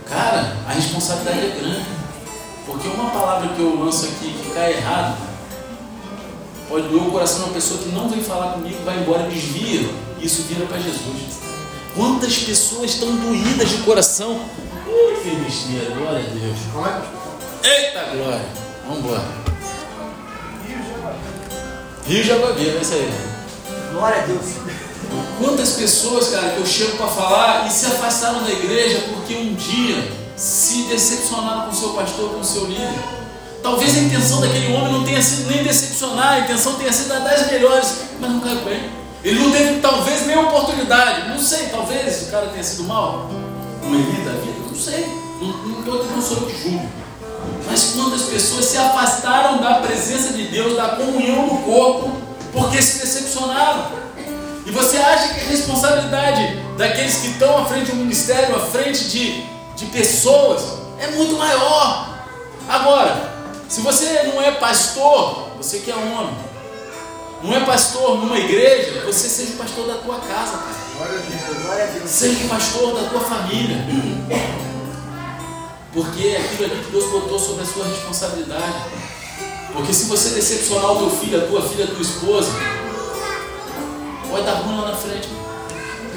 [0.10, 1.86] Cara, a responsabilidade é grande.
[2.66, 5.18] Porque uma palavra que eu lanço aqui que cai errado,
[6.72, 9.34] pode doer o coração de uma pessoa que não vem falar comigo, vai embora e
[9.34, 9.90] desvia.
[10.22, 11.42] Isso vira para Jesus.
[11.94, 14.40] Quantas pessoas estão doídas de coração?
[14.88, 16.58] Ui, que besteira, glória a Deus.
[17.62, 18.46] Eita glória.
[18.88, 19.24] Vamos embora.
[22.08, 23.12] Rio Jaguabeira, é isso aí.
[23.92, 24.46] Glória a Deus.
[25.40, 29.54] Quantas pessoas, cara, que eu chego para falar e se afastaram da igreja porque um
[29.56, 33.21] dia se decepcionaram com o seu pastor, com o seu líder.
[33.62, 37.52] Talvez a intenção daquele homem não tenha sido nem decepcionar, a intenção tenha sido das
[37.52, 38.90] melhores, mas não caiu bem.
[39.24, 41.30] Ele não teve talvez nem oportunidade.
[41.30, 43.30] Não sei, talvez o cara tenha sido mal.
[43.84, 45.06] Uma elite da vida, não sei.
[45.40, 46.90] Não, não, não sou eu que julgo.
[47.68, 52.12] Mas quantas pessoas se afastaram da presença de Deus, da comunhão do corpo,
[52.52, 53.92] porque se decepcionaram?
[54.66, 59.06] E você acha que a responsabilidade daqueles que estão à frente do ministério, à frente
[59.06, 59.44] de,
[59.76, 60.62] de pessoas,
[61.00, 62.10] é muito maior?
[62.68, 63.32] Agora,
[63.72, 66.36] se você não é pastor, você que é homem,
[67.42, 72.06] não é pastor numa igreja, você seja pastor da tua casa, cara.
[72.06, 73.78] Seja pastor da tua família.
[75.94, 78.76] Porque é aquilo ali que Deus botou sobre a sua responsabilidade.
[79.72, 82.52] Porque se você decepcionar o teu filho, a tua filha, a tua esposa,
[84.30, 85.30] pode dar ruim lá na frente.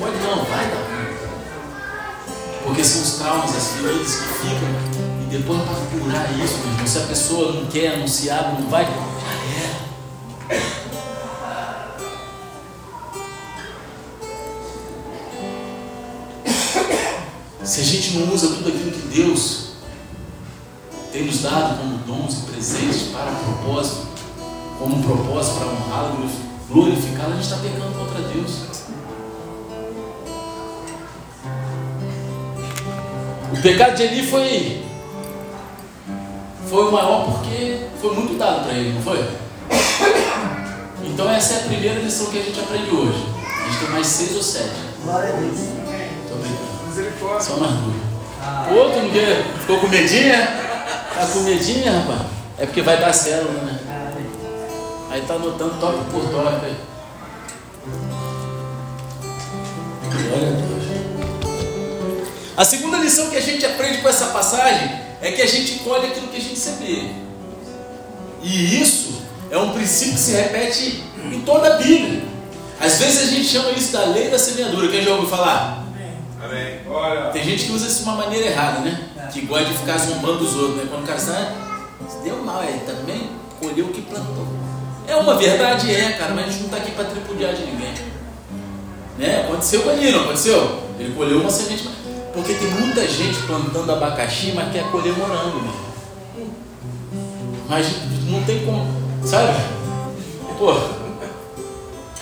[0.00, 1.16] Pode não, vai dar ruim.
[2.64, 5.13] Porque são os traumas, as feridas que ficam.
[5.36, 8.70] Depois para curar isso, meu irmão, se a pessoa não quer, não se abre, não
[8.70, 9.74] vai, já era.
[17.64, 19.70] Se a gente não usa tudo aquilo que Deus
[21.12, 24.06] tem nos dado como dons e presentes para propósito,
[24.78, 26.30] como um propósito para honrá-lo,
[26.70, 28.52] glorificá-lo, a gente está pecando contra Deus.
[33.52, 34.83] O pecado de Eli foi,
[36.74, 39.24] foi o maior porque foi muito dado para ele, não foi?
[41.04, 43.24] Então essa é a primeira lição que a gente aprende hoje.
[43.46, 44.74] A gente tem mais seis ou sete.
[45.04, 45.60] Glória a Deus.
[46.24, 47.44] Estou brincando.
[47.44, 47.96] Só mais duas.
[48.42, 48.66] Ah.
[48.72, 49.44] Outro não quer?
[49.60, 50.48] Ficou com medinha?
[51.14, 52.22] Tá com medinha, rapaz?
[52.58, 53.78] É porque vai dar célula, né?
[55.10, 56.74] Aí tá anotando toque por toque.
[60.10, 60.74] Glória a Deus.
[62.56, 66.06] A segunda lição que a gente aprende com essa passagem é que a gente colhe
[66.06, 67.10] aquilo que a gente semeia.
[68.42, 72.22] E isso é um princípio que se repete em toda a Bíblia.
[72.78, 74.86] Às vezes a gente chama isso da lei da semeadura.
[74.88, 75.82] Quem já ouviu falar?
[76.42, 76.80] Amém.
[76.86, 77.30] Olha.
[77.30, 79.00] Tem gente que usa isso de uma maneira errada, né?
[79.16, 79.26] É.
[79.28, 80.86] Que gosta de ficar zombando dos outros, né?
[80.90, 81.54] Quando o cara sai,
[82.22, 84.46] deu mal, aí também colheu o que plantou.
[85.08, 87.94] É uma verdade, é, cara, mas a gente não está aqui para tripudiar de ninguém.
[89.16, 89.40] Né?
[89.40, 90.82] Aconteceu com ele, não aconteceu?
[90.98, 91.88] Ele colheu uma semente.
[92.34, 95.72] Porque tem muita gente plantando abacaxi, mas quer colher morango, né?
[97.68, 97.86] Mas
[98.28, 98.84] não tem como,
[99.24, 99.54] sabe?
[100.58, 100.74] Pô,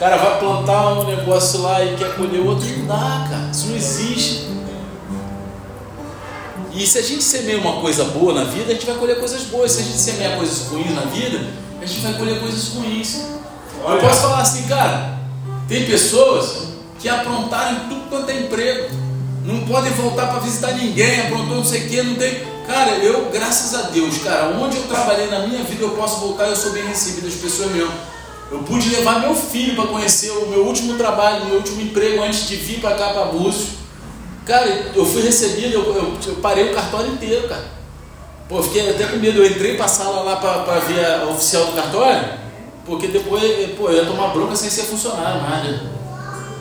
[0.02, 3.50] cara vai plantar um negócio lá e quer colher outro, não dá, cara.
[3.52, 4.48] Isso não existe.
[6.74, 9.42] E se a gente semeia uma coisa boa na vida, a gente vai colher coisas
[9.42, 9.70] boas.
[9.70, 11.46] Se a gente semear coisas ruins na vida,
[11.80, 13.20] a gente vai colher coisas ruins.
[13.88, 15.20] Eu posso falar assim, cara,
[15.68, 18.90] tem pessoas que aprontaram tudo quanto é emprego.
[19.44, 22.42] Não podem voltar para visitar ninguém, aprontou não sei o que, não tem.
[22.66, 26.44] Cara, eu, graças a Deus, cara, onde eu trabalhei na minha vida, eu posso voltar,
[26.44, 27.92] eu sou bem recebido, as pessoas mesmo
[28.52, 32.46] eu pude levar meu filho para conhecer o meu último trabalho, meu último emprego antes
[32.46, 33.70] de vir para cá para Búzios.
[34.44, 37.64] Cara, eu fui recebido, eu, eu, eu, parei o cartório inteiro, cara.
[38.50, 41.64] Pô, fiquei até com medo, eu entrei para a sala lá para ver a oficial
[41.64, 42.28] do cartório,
[42.84, 45.90] porque depois, pô, eu ia tomar bronca sem ser funcionário mais, né?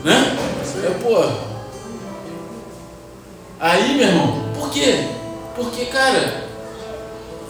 [0.04, 0.36] né?
[0.84, 1.51] Eu, pô.
[3.62, 5.06] Aí, meu irmão, por quê?
[5.54, 6.48] Porque, cara,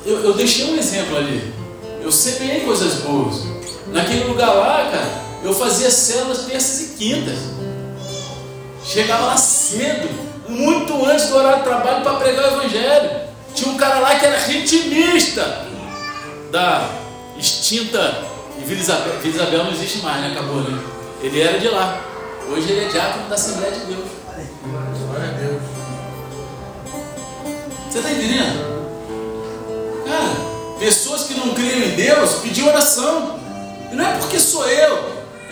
[0.05, 1.55] eu, eu deixei um exemplo ali.
[2.03, 3.45] Eu semeei coisas boas.
[3.87, 7.39] Naquele lugar lá, cara, eu fazia células terças e quintas.
[8.85, 10.07] Chegava lá cedo,
[10.51, 13.11] muito antes do horário de trabalho para pregar o evangelho.
[13.55, 15.67] Tinha um cara lá que era ritmista
[16.51, 16.91] da
[17.39, 18.23] extinta
[18.59, 20.33] Vila Isabel, Vila Isabel não existe mais, né?
[20.33, 20.79] Acabou, né?
[21.23, 22.05] Ele era de lá.
[22.51, 24.22] Hoje ele é diácono da Assembleia de Deus.
[27.93, 28.73] Você está entendendo?
[30.07, 33.39] Cara, pessoas que não criam em Deus pediam oração.
[33.93, 34.97] E não é porque sou eu,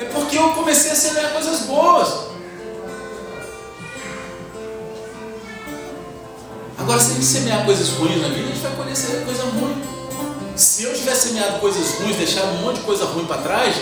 [0.00, 2.08] é porque eu comecei a semear coisas boas.
[6.78, 9.82] Agora, se a gente semear coisas ruins na vida, a gente vai colher coisa ruim.
[10.56, 13.76] Se eu tivesse semeado coisas ruins, deixado um monte de coisa ruim para trás,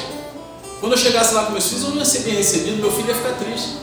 [0.81, 3.07] quando eu chegasse lá com meus filhos, eu não ia ser bem recebido, meu filho
[3.07, 3.77] ia ficar triste.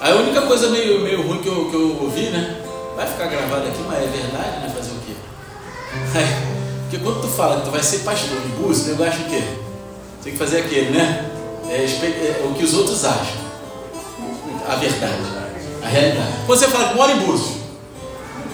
[0.00, 2.69] A única coisa meio, meio ruim que eu, que eu ouvi, né?
[3.00, 4.72] Vai ficar gravado aqui, mas é verdade, né?
[4.76, 5.14] Fazer o quê?
[6.82, 9.42] Porque quando tu fala que tu vai ser pastor de Búzios, eu acho o quê?
[10.22, 11.30] Tem que fazer aquele, né?
[11.70, 13.40] É, é, o que os outros acham.
[14.68, 15.16] A verdade,
[15.82, 16.32] a realidade.
[16.44, 17.56] Quando você fala que mora em Búzios,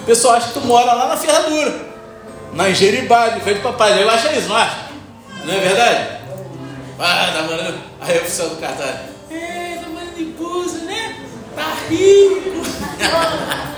[0.01, 1.85] o pessoal acha que tu mora lá na ferradura,
[2.53, 4.01] na Engeribá, de frente para papai.
[4.01, 4.77] Eu acho isso, não acha?
[5.43, 6.19] Não é verdade?
[6.97, 7.79] Ah, tá morando.
[7.99, 8.95] Aí o oficial do cartaz.
[9.29, 11.17] É, tá morando em Búzios, né?
[11.53, 12.65] Tá rico.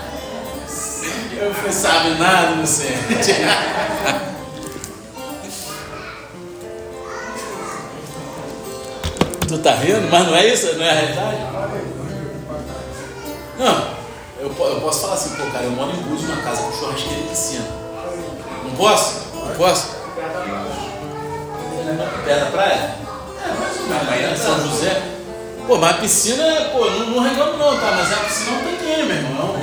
[1.40, 2.90] eu fui sabe nada, não sei.
[9.48, 10.08] Tu tá rindo?
[10.08, 10.74] Mas não é isso?
[10.76, 11.38] Não é a realidade?
[13.58, 13.88] Não,
[14.38, 17.18] eu, eu posso falar assim, pô, cara, eu moro em Búzios, uma casa com churrasqueira
[17.18, 17.64] e piscina.
[18.62, 19.22] Não posso?
[19.34, 19.88] Não posso?
[22.24, 22.94] Perto da praia?
[23.44, 24.38] É, mais ou menos.
[24.38, 25.02] São José.
[25.66, 27.90] Pô, mas a piscina, pô, não, não reclamo não, tá?
[27.92, 29.54] Mas a piscina não tem ninguém, meu irmão.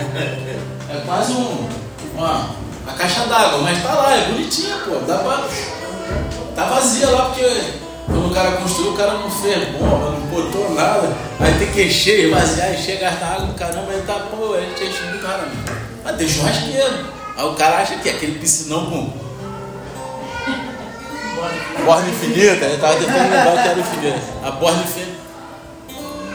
[0.90, 1.68] É quase um,
[2.16, 2.50] uma,
[2.84, 4.96] uma caixa d'água, mas tá lá, é bonitinha, pô.
[5.06, 5.48] Dá pra.
[6.56, 7.44] Tá vazia lá porque
[8.06, 11.14] quando o cara construiu, o cara não fez bomba, não botou nada.
[11.40, 13.92] Aí tem que encher, esvaziar, encher, gastar água do caramba.
[13.92, 15.58] Aí tá, pô, a gente enche muito raramente.
[16.04, 17.06] Mas tem churrasqueiro.
[17.36, 19.28] Aí o cara acha que é aquele piscinão com.
[21.86, 22.66] Borda infinita.
[22.66, 24.20] Ele tava tentando lembrar que era infinita.
[24.44, 25.18] A borda infinita.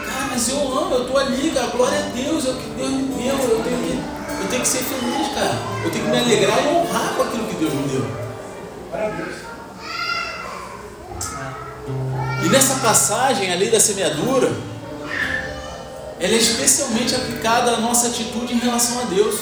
[0.06, 1.66] Cara, mas eu amo, eu tô ali, cara.
[1.68, 3.34] Glória a Deus, é o que Deus me deu.
[3.34, 4.11] Eu tenho que,
[4.42, 5.58] eu tenho que ser feliz, cara.
[5.84, 8.06] Eu tenho que me alegrar e honrar com aquilo que Deus me deu.
[12.44, 14.52] E nessa passagem, a lei da semeadura,
[16.18, 19.40] ela é especialmente aplicada à nossa atitude em relação a Deus.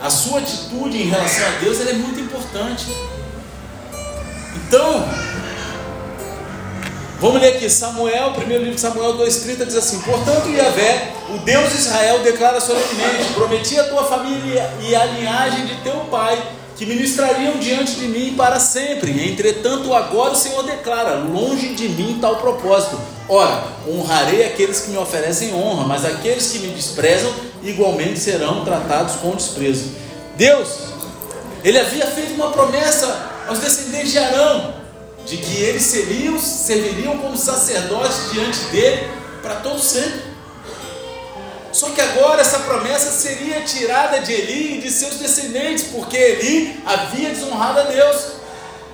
[0.00, 2.86] A sua atitude em relação a Deus é muito importante.
[4.56, 5.04] Então,
[7.22, 11.70] vamos ler aqui, Samuel, primeiro livro de Samuel 2,30 diz assim: Portanto, Yahvé, o Deus
[11.70, 16.36] de Israel, declara solenemente: Prometi a tua família e a linhagem de teu pai
[16.76, 19.30] que ministrariam diante de mim para sempre.
[19.30, 23.00] Entretanto, agora o Senhor declara: longe de mim tal propósito.
[23.28, 27.32] Ora, honrarei aqueles que me oferecem honra, mas aqueles que me desprezam
[27.62, 29.92] igualmente serão tratados com desprezo.
[30.36, 30.68] Deus,
[31.62, 34.81] ele havia feito uma promessa aos descendentes de Arão,
[35.26, 39.08] de que eles seriam, serviriam como sacerdotes diante dele
[39.40, 40.32] para todos sempre.
[41.72, 46.82] Só que agora essa promessa seria tirada de Eli e de seus descendentes, porque Eli
[46.84, 48.42] havia desonrado a Deus.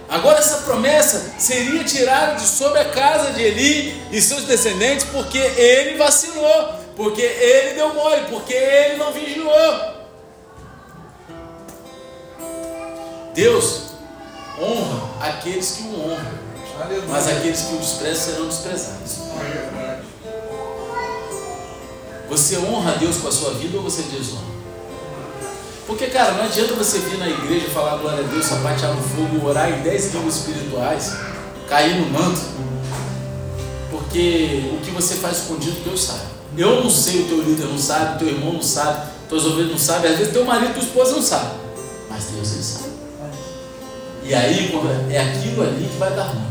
[0.09, 5.39] Agora essa promessa seria tirada de sobre a casa de Eli e seus descendentes, porque
[5.39, 9.99] ele vacilou, porque ele deu mole, porque ele não vigiou.
[13.35, 13.89] Deus
[14.61, 16.49] honra aqueles que o honram,
[17.09, 19.19] mas aqueles que o desprezam serão desprezados.
[22.29, 24.59] Você honra a Deus com a sua vida ou você desonra?
[25.87, 29.49] Porque, cara, não adianta você vir na igreja falar glória a Deus, sapatear no fogo,
[29.49, 31.15] orar em dez línguas espirituais,
[31.67, 32.41] cair no manto,
[33.91, 36.21] porque o que você faz escondido, Deus sabe.
[36.59, 39.71] Eu não sei, o teu líder não sabe, o teu irmão não sabe, tuas ovelhas
[39.71, 41.53] não sabem, às vezes teu marido, tua esposa não sabe,
[42.11, 42.78] mas Deus ele sabe.
[44.29, 44.71] E aí,
[45.11, 46.45] é aquilo ali que vai dar ruim.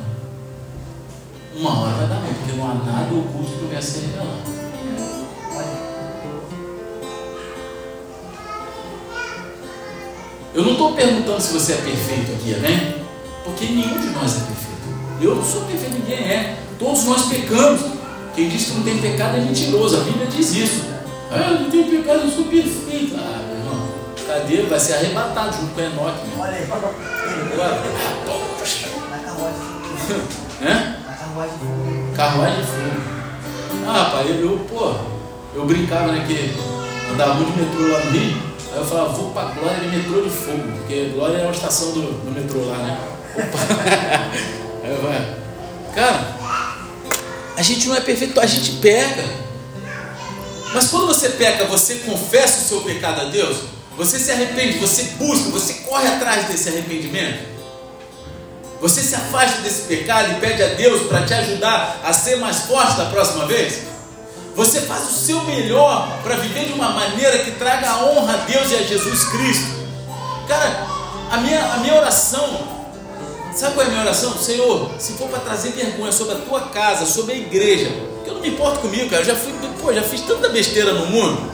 [1.57, 4.57] Uma hora vai dar ruim, porque não há nada oculto que venha a ser revelado.
[10.55, 12.95] Eu não estou perguntando se você é perfeito aqui, amém?
[13.43, 15.21] Porque nenhum de nós é perfeito.
[15.21, 16.57] Eu não sou perfeito, ninguém é.
[16.79, 17.81] Todos nós pecamos.
[18.33, 19.97] Quem diz que não tem pecado é mentiroso.
[19.97, 20.83] A Bíblia diz isso.
[21.29, 23.15] Ah, eu não tenho pecado, eu sou perfeito.
[23.19, 23.87] Ah, meu irmão,
[24.25, 24.63] cadê?
[24.63, 26.27] Vai ser arrebatado junto com Enoque.
[26.39, 27.16] Olha aí.
[27.57, 27.81] Agora,
[29.09, 29.61] na carruagem.
[30.61, 30.95] Hã?
[31.07, 32.15] Na carruagem de fogo.
[32.15, 33.87] Carruagem de fogo.
[33.87, 34.95] Ah, pai, eu, pô,
[35.55, 36.53] eu brincava, né, que
[37.11, 38.37] andava muito metrô lá no Rio.
[38.71, 41.93] Aí eu falava, vou pra Glória de metrô de fogo, porque Glória é uma estação
[41.93, 42.99] do, do metrô lá, né?
[44.83, 45.35] Aí eu vai.
[45.95, 46.37] Cara,
[47.55, 49.25] a gente não é perfeito, a gente peca.
[50.75, 55.03] Mas quando você peca, você confessa o seu pecado a Deus, você se arrepende, você
[55.17, 57.57] busca, você corre atrás desse arrependimento.
[58.79, 62.59] Você se afasta desse pecado e pede a Deus para te ajudar a ser mais
[62.59, 63.79] forte da próxima vez?
[64.55, 68.71] Você faz o seu melhor para viver de uma maneira que traga honra a Deus
[68.71, 69.77] e a Jesus Cristo.
[70.47, 70.87] Cara,
[71.31, 72.67] a minha, a minha oração,
[73.55, 74.37] sabe qual é a minha oração?
[74.37, 77.89] Senhor, se for para trazer vergonha sobre a tua casa, sobre a igreja,
[78.27, 81.07] eu não me importo comigo, cara, eu já fui, pô, já fiz tanta besteira no
[81.07, 81.51] mundo.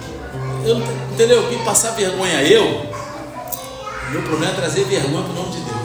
[0.65, 0.77] Eu,
[1.11, 1.47] entendeu?
[1.49, 2.85] Que passar vergonha eu,
[4.11, 5.77] meu problema é trazer vergonha para o nome de Deus.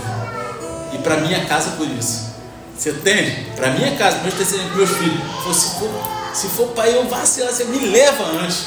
[0.93, 2.29] E para minha casa por isso.
[2.77, 3.47] Você entende?
[3.57, 5.21] Para minha casa, meus descendentes, meus filhos.
[5.57, 5.91] Se for,
[6.35, 8.67] se for para eu vacilar, você me leva antes.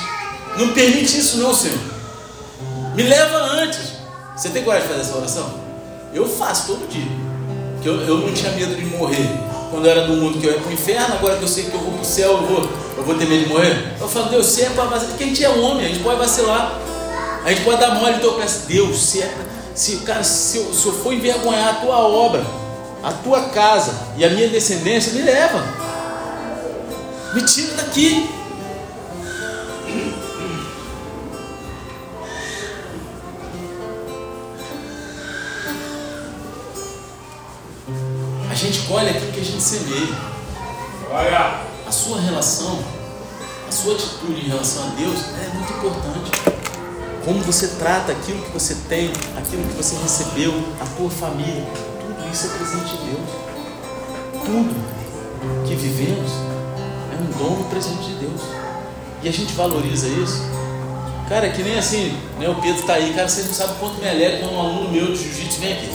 [0.57, 1.79] Não permite isso não, Senhor.
[2.95, 3.93] Me leva antes.
[4.35, 5.61] Você tem coragem de fazer essa oração?
[6.13, 7.07] Eu faço todo dia.
[7.75, 9.29] Porque eu, eu não tinha medo de morrer.
[9.71, 11.63] Quando eu era do mundo que eu ia para o inferno, agora que eu sei
[11.63, 13.95] que eu vou para o céu, eu vou, eu vou ter medo de morrer.
[13.99, 16.19] Eu falo, Deus, se é para vacilar, porque a gente é homem, a gente pode
[16.19, 16.77] vacilar.
[17.43, 19.33] A gente pode dar mole, então eu peço, Deus, se é
[19.73, 22.45] se, cara, se eu, se eu for envergonhar a tua obra,
[23.01, 25.63] a tua casa e a minha descendência, me leva.
[27.33, 28.29] Me tira daqui.
[38.61, 40.15] Gente colhe aquilo que a gente semeia.
[41.11, 41.71] Olha.
[41.87, 42.79] A sua relação,
[43.67, 46.31] a sua atitude em relação a Deus é muito importante.
[47.25, 51.65] Como você trata aquilo que você tem, aquilo que você recebeu, a tua família,
[51.99, 53.29] tudo isso é presente de Deus.
[54.45, 56.31] Tudo que vivemos
[57.11, 58.41] é um dom, presente de Deus.
[59.21, 60.41] E a gente valoriza isso.
[61.27, 63.99] Cara, é que nem assim, né, o Pedro está aí, cara, você não sabe quanto
[63.99, 65.89] me alegra quando um aluno meu de jiu-jitsu vem aqui.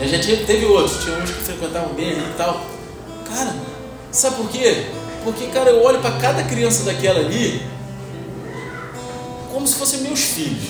[0.00, 2.60] Eu já tinha, teve outros, tinha uns que frequentavam bem ali e tal.
[3.28, 3.54] Cara,
[4.10, 4.86] sabe por quê?
[5.22, 7.74] Porque, cara, eu olho para cada criança daquela ali
[9.54, 10.64] como se fossem meus filhos.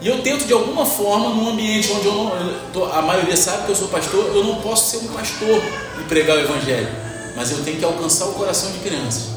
[0.00, 2.32] E eu tento de alguma forma, num ambiente onde eu não.
[2.74, 5.62] Eu, a maioria sabe que eu sou pastor, eu não posso ser um pastor
[6.00, 6.88] e pregar o Evangelho.
[7.36, 9.28] Mas eu tenho que alcançar o coração de crianças.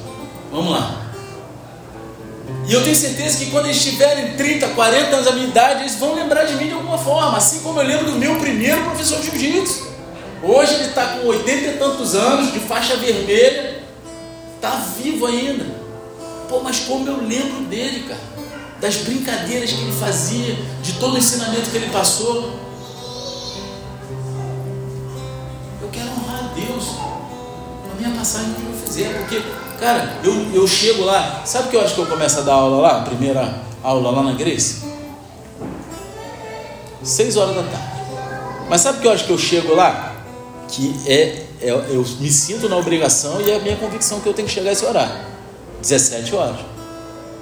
[0.52, 1.03] Vamos lá.
[2.66, 5.96] E eu tenho certeza que quando eles tiverem 30, 40 anos da minha idade, eles
[5.96, 7.38] vão lembrar de mim de alguma forma.
[7.38, 9.92] Assim como eu lembro do meu primeiro professor de jiu-jitsu.
[10.42, 13.82] Hoje ele está com 80 e tantos anos, de faixa vermelha,
[14.56, 15.66] está vivo ainda.
[16.50, 18.34] Pô, mas como eu lembro dele, cara
[18.84, 22.60] das brincadeiras que ele fazia, de todo o ensinamento que ele passou.
[25.82, 26.90] Eu quero honrar a Deus
[27.90, 29.42] a minha passagem que eu fizer, porque,
[29.84, 32.78] cara, eu, eu chego lá, sabe que eu acho que eu começo a dar aula
[32.82, 33.54] lá, primeira
[33.84, 34.82] aula lá na Grace?
[37.04, 37.94] Seis horas da tarde.
[38.70, 40.14] Mas sabe que eu acho que eu chego lá?
[40.70, 44.34] Que é, é, eu me sinto na obrigação e é a minha convicção que eu
[44.34, 45.16] tenho que chegar a esse horário.
[45.82, 46.60] 17 horas.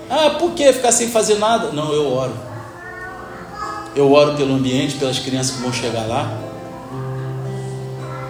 [0.10, 1.72] Ah, por que ficar sem fazer nada?
[1.72, 2.34] Não, eu oro.
[3.96, 6.40] Eu oro pelo ambiente, pelas crianças que vão chegar lá.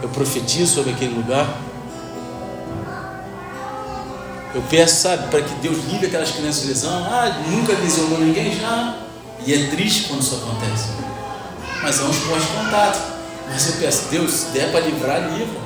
[0.04, 1.48] Eu profetizo sobre aquele lugar.
[4.54, 7.06] Eu peço, sabe, para que Deus livre aquelas crianças de lesão.
[7.06, 8.96] Ah, nunca lesionou ninguém já.
[9.46, 10.90] E é triste quando isso acontece.
[11.82, 13.00] Mas é um esporte de contato.
[13.50, 15.60] Mas eu peço, Deus, se der para livrar, livra.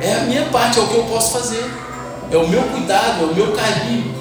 [0.00, 1.64] É a minha parte, é o que eu posso fazer.
[2.30, 4.14] É o meu cuidado, é o meu carinho.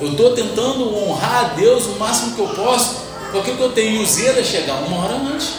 [0.00, 2.96] Eu estou tentando honrar a Deus o máximo que eu posso,
[3.32, 4.00] com aquilo que eu tenho.
[4.00, 5.54] E o zelo é chegar uma hora antes.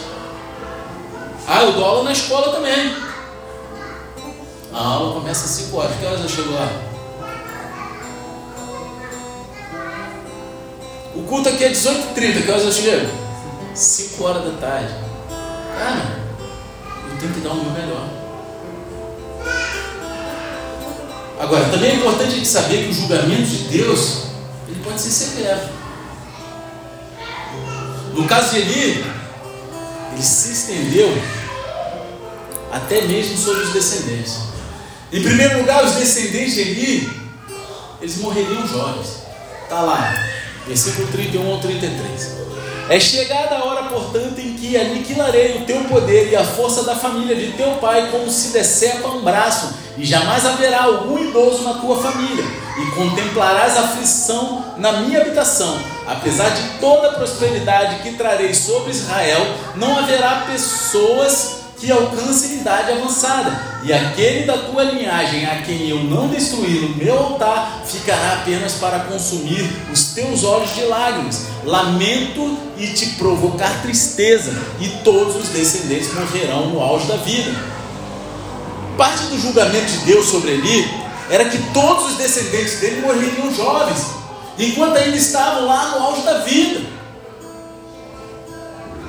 [1.46, 3.07] Ah, eu dou aula na escola também.
[4.78, 5.96] A aula começa às 5 horas.
[5.96, 6.70] Que horas eu chego lá?
[11.16, 12.44] O culto aqui é 18h30.
[12.44, 13.10] Que horas eu chego?
[13.74, 14.94] 5 horas da tarde.
[15.76, 16.20] Cara,
[17.10, 18.08] eu tenho que dar o meu melhor.
[21.40, 24.26] Agora, também é importante a gente saber que o julgamento de Deus
[24.68, 25.60] ele pode ser severo.
[28.14, 29.04] No caso de Eli,
[30.12, 31.08] ele se estendeu
[32.70, 34.47] até mesmo sobre os descendentes.
[35.10, 37.10] Em primeiro lugar, os descendentes de Eli,
[38.00, 39.22] eles morreriam jovens.
[39.62, 40.14] Está lá,
[40.66, 42.38] versículo 31 ao 33.
[42.90, 46.94] É chegada a hora, portanto, em que aniquilarei o teu poder e a força da
[46.94, 51.74] família de teu pai, como se decepa um braço, e jamais haverá algum idoso na
[51.74, 52.44] tua família,
[52.78, 55.78] e contemplarás aflição na minha habitação.
[56.06, 62.92] Apesar de toda a prosperidade que trarei sobre Israel, não haverá pessoas que alcance idade
[62.92, 68.34] avançada, e aquele da tua linhagem a quem eu não destruir no meu altar ficará
[68.40, 75.36] apenas para consumir os teus olhos de lágrimas, lamento e te provocar tristeza, e todos
[75.36, 77.54] os descendentes morrerão no auge da vida.
[78.96, 80.90] Parte do julgamento de Deus sobre Eli
[81.30, 84.04] era que todos os descendentes dele morreriam jovens,
[84.58, 86.80] enquanto ainda estavam lá no auge da vida.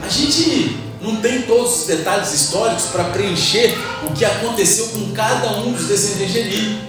[0.03, 5.57] A gente não tem todos os detalhes históricos para preencher o que aconteceu com cada
[5.59, 6.81] um dos descendentes de Eli.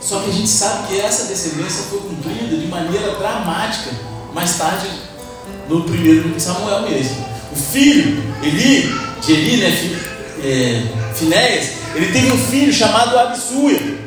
[0.00, 3.90] Só que a gente sabe que essa descendência foi cumprida de maneira dramática
[4.34, 4.88] mais tarde
[5.68, 7.24] no primeiro Samuel mesmo.
[7.52, 8.92] O filho Eli,
[9.24, 10.00] de Eli, né,
[10.42, 13.98] é, Finéias, ele teve um filho chamado Absuia.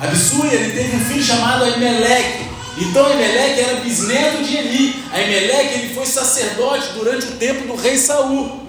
[0.00, 2.51] Absuia ele teve um filho chamado Aimeleque.
[2.78, 5.04] Então Emelec era bisneto de Eli.
[5.12, 8.60] A Emelec ele foi sacerdote durante o tempo do rei Saul.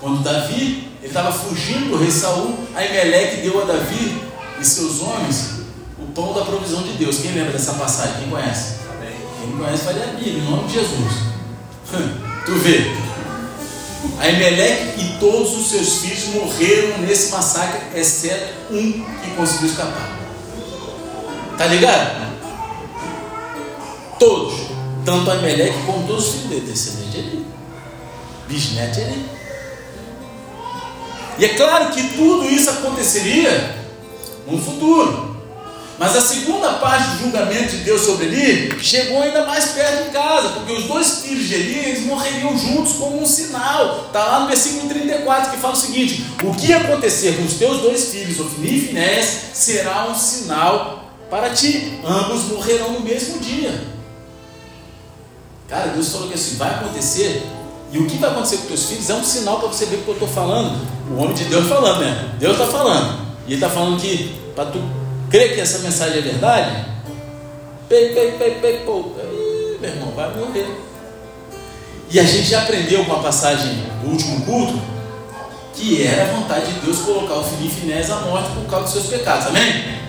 [0.00, 4.20] Quando Davi estava fugindo do rei Saul, a Emelec deu a Davi
[4.60, 5.62] e seus homens
[5.98, 7.18] o pão da provisão de Deus.
[7.18, 8.14] Quem lembra dessa passagem?
[8.20, 8.74] Quem conhece?
[9.40, 11.12] Quem não conhece, vai ler a Bíblia, em nome de Jesus.
[12.44, 13.02] tu vê.
[14.18, 20.21] A Emelec e todos os seus filhos morreram nesse massacre, exceto um que conseguiu escapar.
[21.56, 22.32] Tá ligado?
[24.18, 24.54] Todos.
[25.04, 27.46] Tanto a Emelec como todos os filhos dele, descendente ali.
[28.48, 29.26] Bisneto ali.
[31.38, 33.74] E é claro que tudo isso aconteceria
[34.46, 35.32] no futuro.
[35.98, 40.10] Mas a segunda parte do julgamento de Deus sobre Eli chegou ainda mais perto de
[40.10, 44.06] casa, porque os dois filhos de Eli eles morreriam juntos como um sinal.
[44.06, 47.80] Está lá no versículo 34 que fala o seguinte: O que acontecer com os teus
[47.80, 51.01] dois filhos, Ofni e Finés, será um sinal
[51.32, 51.98] para ti.
[52.04, 53.72] Ambos morrerão no mesmo dia.
[55.66, 57.46] Cara, Deus falou que assim vai acontecer.
[57.90, 60.02] E o que vai acontecer com teus filhos é um sinal para você ver o
[60.02, 60.86] que eu estou falando.
[61.10, 62.34] O homem de Deus falando, né?
[62.38, 63.26] Deus está falando.
[63.46, 64.78] E ele está falando que para tu
[65.30, 66.84] crê que essa mensagem é verdade?
[67.88, 69.12] Pei, pei, pei, pei, pô.
[69.80, 70.68] meu irmão, vai morrer.
[72.10, 74.78] E a gente já aprendeu com a passagem do último culto
[75.74, 78.92] que era a vontade de Deus colocar o filho Finés à morte por causa dos
[78.92, 79.46] seus pecados.
[79.46, 80.01] Amém?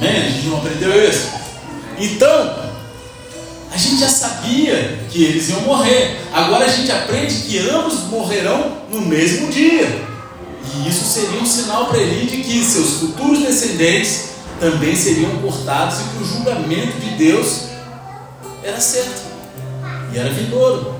[0.00, 0.16] Amém?
[0.16, 1.28] A gente não aprendeu isso?
[1.98, 2.70] Então,
[3.70, 6.18] a gente já sabia que eles iam morrer.
[6.32, 10.08] Agora a gente aprende que ambos morrerão no mesmo dia.
[10.74, 15.98] E isso seria um sinal para ele de que seus futuros descendentes também seriam cortados
[16.00, 17.64] e que o julgamento de Deus
[18.62, 19.22] era certo
[20.12, 20.94] e era vindouro.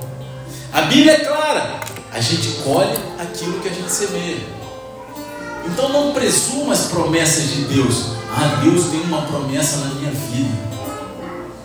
[0.72, 1.80] A Bíblia é clara:
[2.12, 4.60] a gente colhe aquilo que a gente semeia.
[5.66, 8.19] Então não presuma as promessas de Deus.
[8.32, 10.70] Ah, Deus tem uma promessa na minha vida.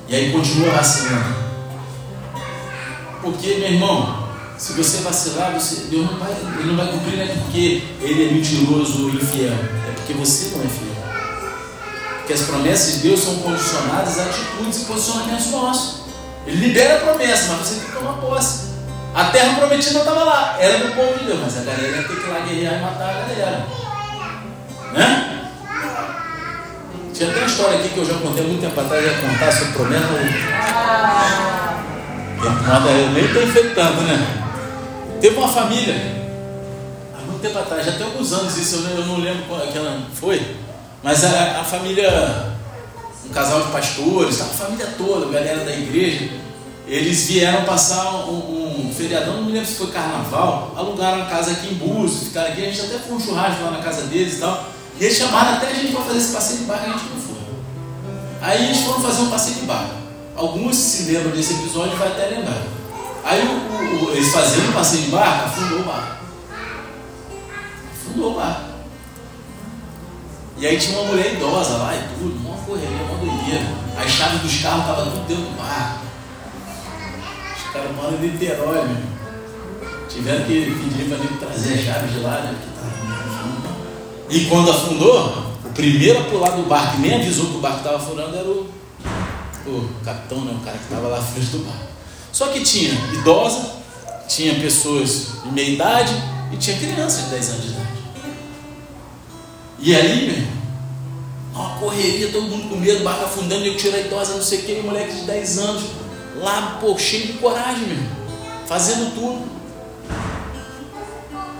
[0.07, 1.35] E aí continua vacilando.
[3.21, 7.23] Porque, meu irmão, se você vacilar, você, Deus não vai, ele não vai cumprir, não
[7.23, 10.95] é porque ele é mentiroso ou infiel, é porque você não é fiel.
[12.19, 16.05] Porque as promessas de Deus são condicionadas a atitudes e posicionamentos nossos.
[16.47, 18.65] Ele libera a promessa, mas você tem que tomar posse.
[19.13, 22.15] A terra prometida estava lá, era do povo de Deus, mas a galera ia ter
[22.15, 23.67] que ir lá guerrear e matar a galera.
[24.93, 25.44] Né?
[27.15, 29.71] Tinha até uma história aqui que eu já contei muito tempo atrás, ia contar sobre
[29.71, 30.05] promessa.
[32.67, 34.43] Nada, eu nem estou enfeitando, né?
[35.21, 35.95] Teve uma família,
[37.17, 40.01] há muito tempo atrás, já tem alguns anos isso, eu não lembro qual que ela
[40.13, 40.57] foi,
[41.01, 42.53] mas a, a família,
[43.25, 46.29] um casal de pastores, a família toda, a galera da igreja,
[46.85, 51.51] eles vieram passar um, um, feriadão, não me lembro se foi carnaval, alugaram a casa
[51.51, 54.35] aqui em Búzios, ficaram aqui, a gente até foi um churrasco lá na casa deles
[54.35, 56.93] e tal, e eles chamaram até a gente para fazer esse passeio de barco, a
[56.93, 57.35] gente não foi.
[58.41, 59.93] Aí eles foram fazer um passeio de barco.
[60.35, 62.61] Alguns se lembram desse episódio, vai até lembrar.
[63.23, 66.17] Aí o, o, eles faziam um passeio de barco, afundou o barco.
[67.93, 68.61] Afundou o barco.
[70.57, 73.65] E aí tinha uma mulher idosa lá e tudo, uma correria, uma doideira.
[73.97, 75.99] As chaves dos carros estavam tudo dentro do barco.
[77.57, 79.15] Os caras moram em Niterói, meu.
[80.07, 82.55] Tiveram que pedir para ele trazer as chaves de lá, né?
[84.29, 87.97] E quando afundou, o primeiro a pular do barco, nem avisou que o barco estava
[87.97, 88.69] afundando, era o,
[89.67, 90.57] o capitão, né?
[90.59, 91.85] o cara que estava lá frente do barco.
[92.31, 93.75] Só que tinha idosa,
[94.27, 96.13] tinha pessoas de meia idade
[96.51, 97.87] e tinha crianças de 10 anos de idade.
[99.79, 100.55] E aí, meu
[101.55, 104.61] uma correria, todo mundo com medo, barco afundando, eu tiro a idosa, não sei o
[104.63, 105.83] que, e moleque de 10 anos,
[106.35, 108.25] lá, pô, cheio de coragem, meu
[108.65, 109.54] fazendo tudo.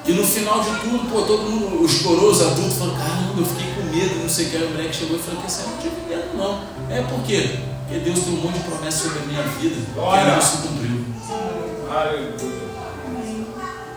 [0.07, 3.73] E no final de tudo, pô, todo mundo, os coroas adultos falaram, caramba, eu fiquei
[3.73, 4.57] com medo, não sei o que.
[4.57, 6.61] Aí o moleque chegou e falou que você não tive medo, não.
[6.95, 7.57] É por quê?
[7.87, 11.05] Porque Deus tem um monte de promessas sobre a minha vida que não se cumpriu.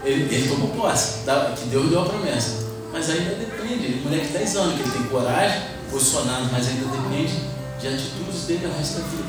[0.02, 1.24] Ele, ele tomou posse,
[1.58, 2.66] que Deus deu a promessa.
[2.90, 6.86] Mas ainda depende, é moleque de 10 anos, que ele tem coragem, posicionado, mas ainda
[6.86, 7.34] depende
[7.78, 9.28] de atitudes dele o resto da vida.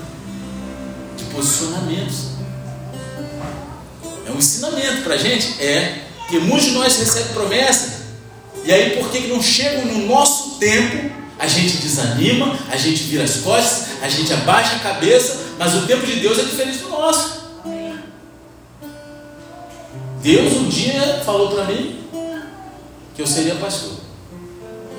[1.18, 2.30] De posicionamentos.
[4.26, 5.62] É um ensinamento para gente?
[5.62, 6.09] É.
[6.30, 8.04] Porque muitos de nós recebem promessa,
[8.64, 13.24] e aí por que não chegam no nosso tempo a gente desanima, a gente vira
[13.24, 16.90] as costas, a gente abaixa a cabeça, mas o tempo de Deus é diferente do
[16.90, 17.40] nosso.
[20.22, 22.04] Deus um dia falou para mim
[23.16, 23.94] que eu seria pastor.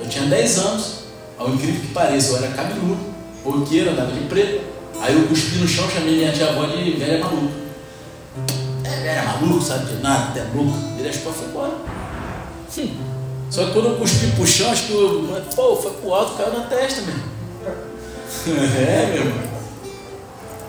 [0.03, 0.95] Eu tinha 10 anos,
[1.37, 2.99] ao incrível que pareça, eu era cabeludo,
[3.41, 4.65] boqueiro, andava de preto.
[4.99, 7.70] Aí eu cuspi no chão, chamei minha tia avó de velha maluca.
[9.01, 10.77] É, velha maluca, sabe de nada, até louca.
[10.99, 11.73] Ele achou que foi embora.
[12.77, 12.95] Hum.
[13.49, 16.53] Só que quando eu cuspi pro chão, acho que eu, pô, foi pro alto, caiu
[16.53, 17.23] na testa mesmo.
[18.47, 19.51] É, meu irmão.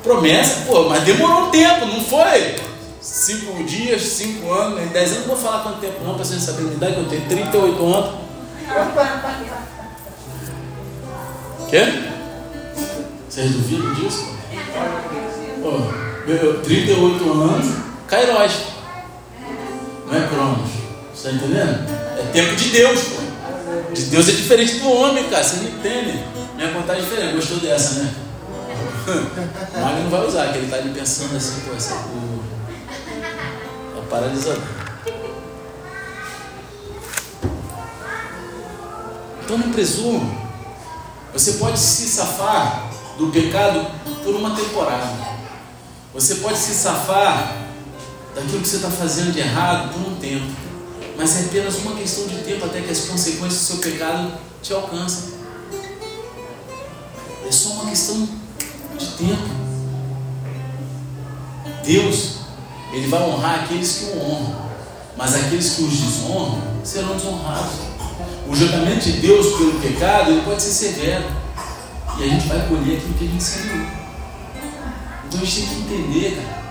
[0.03, 2.57] Promessa, pô, mas demorou um tempo, não foi?
[3.01, 6.43] Cinco dias, cinco anos, em dez anos, não vou falar quanto tempo não, para vocês
[6.43, 8.15] saberem a idade que eu tenho, 38 anos.
[11.71, 12.03] Quê?
[13.29, 14.27] Vocês duvidam disso?
[15.63, 15.71] Pô,
[16.27, 18.53] meu, 38 anos, Kairos.
[20.07, 20.71] Não é Cronos.
[21.15, 21.91] Você está entendendo?
[22.19, 23.01] É tempo de Deus.
[23.95, 25.43] De Deus é diferente do homem, cara.
[25.43, 26.23] Você não entende.
[26.55, 27.37] Minha contagem é diferente.
[27.37, 28.15] Gostou dessa, né?
[29.75, 32.43] O não vai usar, que ele está ali pensando assim, pô, essa porra.
[33.97, 34.63] É paralisador.
[39.43, 40.53] Então não presumo.
[41.33, 43.87] Você pode se safar do pecado
[44.23, 45.33] por uma temporada.
[46.13, 47.72] Você pode se safar
[48.35, 50.47] daquilo que você está fazendo de errado por um tempo.
[51.17, 54.73] Mas é apenas uma questão de tempo até que as consequências do seu pecado te
[54.73, 55.35] alcancem.
[57.47, 58.29] É só uma questão
[58.99, 59.63] de tempo.
[61.85, 62.37] Deus,
[62.93, 64.71] Ele vai honrar aqueles que o honram,
[65.17, 67.73] mas aqueles que os desonram serão desonrados.
[68.49, 71.25] O julgamento de Deus pelo pecado ele pode ser severo,
[72.19, 73.87] e a gente vai colher aquilo que a gente semeou.
[75.27, 76.62] Então a gente tem que entender, cara.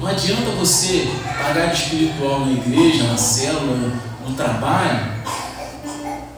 [0.00, 1.08] Não adianta você
[1.42, 3.92] pagar de espiritual na igreja, na célula,
[4.26, 5.12] no trabalho,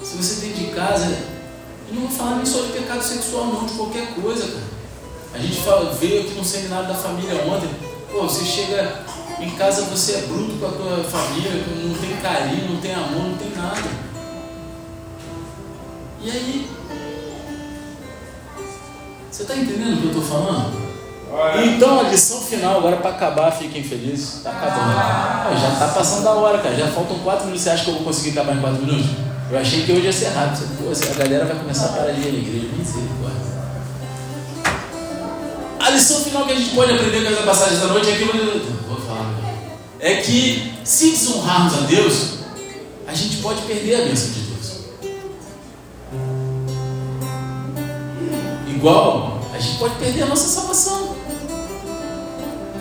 [0.02, 1.06] se você tem de casa.
[1.90, 4.70] E não vou falar nem só de pecado sexual, não, de qualquer coisa, cara.
[5.34, 7.68] A gente fala, veio aqui no seminário da família ontem.
[8.10, 9.04] Pô, você chega
[9.38, 11.52] em casa, você é bruto com a tua família,
[11.84, 13.88] não tem carinho, não tem amor, não tem nada.
[16.22, 16.70] E aí?
[19.30, 20.89] Você está entendendo o que eu estou falando?
[21.64, 24.38] Então a lição final, agora para acabar, fiquem felizes.
[24.38, 24.92] Está acabando.
[24.96, 26.74] Ah, já está passando da hora, cara.
[26.74, 27.62] Já faltam 4 minutos.
[27.62, 29.10] Você acha que eu vou conseguir acabar em 4 minutos?
[29.50, 30.66] Eu achei que hoje ia ser rápido.
[30.78, 32.68] Pô, a galera vai começar a parar ali na igreja.
[35.78, 38.32] A lição final que a gente pode aprender com essa passagem da noite é aquilo.
[38.88, 39.34] Vou falar.
[39.98, 42.40] É que se desonrarmos a Deus,
[43.06, 44.72] a gente pode perder a bênção de Deus.
[48.68, 51.19] Igual a gente pode perder a nossa salvação.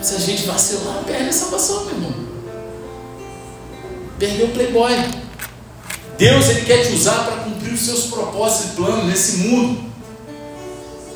[0.02, 2.14] Se a gente vacilar, perde a salvação, meu irmão.
[4.18, 4.92] Perdeu o playboy.
[6.16, 9.90] Deus ele quer te usar para cumprir os seus propósitos e planos nesse mundo.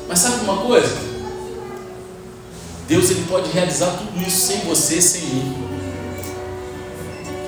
[0.07, 0.95] Mas sabe uma coisa?
[2.87, 5.55] Deus ele pode realizar tudo isso sem você, sem mim.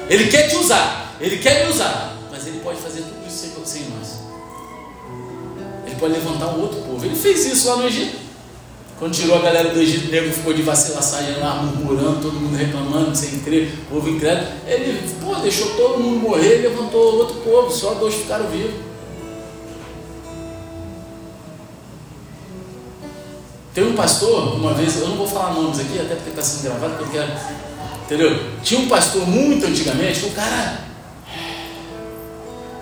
[0.09, 3.51] Ele quer te usar, ele quer me usar, mas ele pode fazer tudo isso sem,
[3.65, 4.19] sem nós.
[5.85, 7.05] Ele pode levantar um outro povo.
[7.05, 8.26] Ele fez isso lá no Egito.
[8.99, 13.15] Quando tirou a galera do Egito, nego ficou de vacilação lá, murmurando, todo mundo reclamando,
[13.15, 14.47] sem crer, povo incrédulo.
[14.65, 18.87] Ele, pô, deixou todo mundo morrer, levantou outro povo, só dois ficaram vivos.
[23.71, 26.63] Tem um pastor, uma vez, eu não vou falar nomes aqui, até porque está sendo
[26.63, 27.39] gravado, porque eu quero.
[28.05, 28.51] Entendeu?
[28.63, 30.87] Tinha um pastor muito antigamente, o cara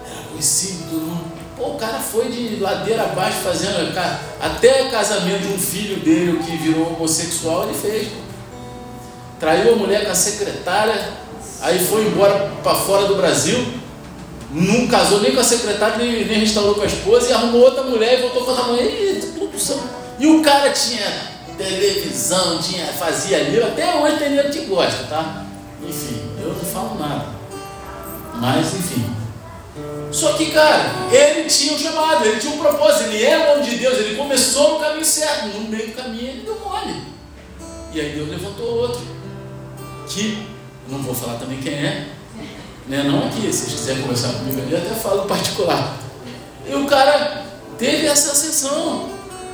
[0.06, 1.25] era conhecido, todo mundo.
[1.68, 3.94] O cara foi de ladeira abaixo fazendo.
[4.42, 8.08] Até casamento de um filho dele, que virou homossexual, ele fez.
[9.40, 11.10] Traiu a mulher com a secretária,
[11.62, 13.58] aí foi embora para fora do Brasil.
[14.52, 17.84] Não casou nem com a secretária, nem, nem restaurou com a esposa, e arrumou outra
[17.84, 18.84] mulher e voltou com a mãe.
[18.84, 19.36] E.
[20.18, 25.46] E o cara tinha televisão, tinha, fazia ali, até hoje tem gente que gosta, tá?
[25.86, 27.26] Enfim, eu não falo nada.
[28.36, 29.25] Mas enfim.
[30.12, 33.70] Só que, cara, ele tinha um chamado, ele tinha um propósito, ele é o homem
[33.70, 37.02] de Deus, ele começou no caminho certo, no meio do caminho ele deu mole.
[37.94, 39.02] E aí Deus levantou outro.
[40.08, 40.48] Que,
[40.88, 42.08] não vou falar também quem é,
[42.88, 43.04] né?
[43.04, 45.98] não aqui, se vocês quiserem conversar comigo ali, até falo particular.
[46.68, 47.44] E o cara
[47.78, 49.10] teve essa ascensão.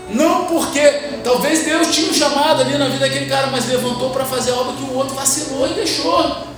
[0.09, 0.81] Não porque
[1.23, 4.73] talvez Deus tinha um chamado ali na vida daquele cara, mas levantou para fazer algo
[4.73, 6.50] que o outro vacilou e deixou.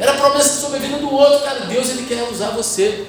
[0.00, 1.60] Era promessa sobre a vida do outro, cara.
[1.66, 3.06] Deus ele quer usar você.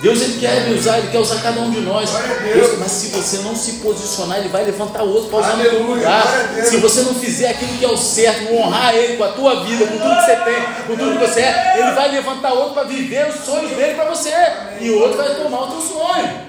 [0.00, 2.10] Deus ele quer me usar, ele quer usar cada um de nós.
[2.52, 5.82] Deus, mas se você não se posicionar, ele vai levantar outro para usar no teu
[5.82, 6.26] lugar.
[6.64, 9.86] Se você não fizer aquilo que é o certo, honrar ele com a tua vida,
[9.86, 12.82] com tudo que você tem, com tudo que você é, ele vai levantar outro para
[12.82, 14.32] viver os sonhos dele para você.
[14.80, 16.40] E o outro vai tomar o teu sonho.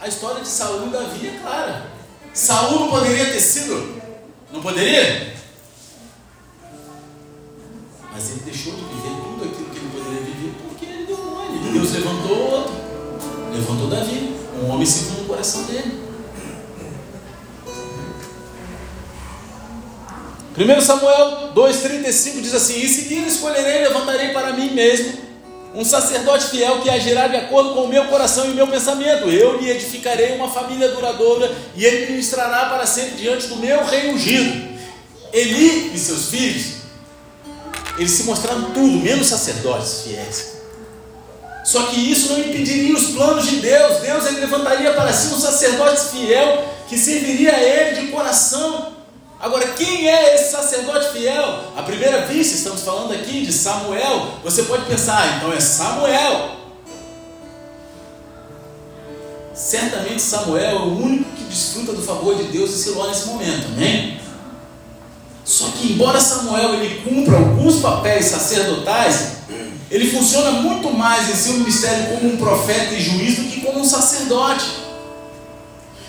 [0.00, 1.82] A história de Saul e Davi é clara.
[2.32, 4.00] Saul não poderia ter sido,
[4.50, 5.41] não poderia?
[8.12, 11.58] Mas ele deixou de viver tudo aquilo que ele poderia viver porque ele deu mole.
[11.72, 12.74] Deus levantou outro.
[13.52, 16.02] Levantou Davi, um homem segundo o coração dele.
[20.56, 25.14] 1 Samuel 2,35 diz assim: Em seguida escolherei e levantarei para mim mesmo
[25.74, 29.30] Um sacerdote fiel que agirá de acordo com o meu coração e o meu pensamento.
[29.30, 34.10] Eu lhe edificarei uma família duradoura e ele ministrará para sempre diante do meu rei
[34.10, 34.72] ungido.
[35.32, 36.81] Eli e seus filhos,
[37.98, 40.52] eles se mostraram tudo, menos sacerdotes fiéis.
[41.64, 43.98] Só que isso não impediria os planos de Deus.
[43.98, 48.92] Deus ele levantaria para si um sacerdote fiel que serviria a ele de coração.
[49.38, 51.72] Agora, quem é esse sacerdote fiel?
[51.76, 54.38] À primeira vista, estamos falando aqui de Samuel.
[54.44, 56.62] Você pode pensar, ah, então é Samuel.
[59.54, 63.66] Certamente Samuel é o único que desfruta do favor de Deus em Siló nesse momento,
[63.66, 64.21] amém?
[65.52, 69.32] Só que embora Samuel ele cumpra alguns papéis sacerdotais,
[69.90, 73.80] ele funciona muito mais em seu ministério como um profeta e juiz do que como
[73.80, 74.64] um sacerdote.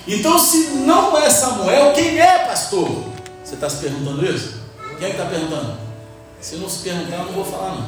[0.07, 3.03] Então, se não é Samuel, quem é pastor?
[3.43, 4.61] Você está se perguntando isso?
[4.97, 5.77] Quem é que está perguntando?
[6.39, 7.87] Se não se perguntar, eu não vou falar não.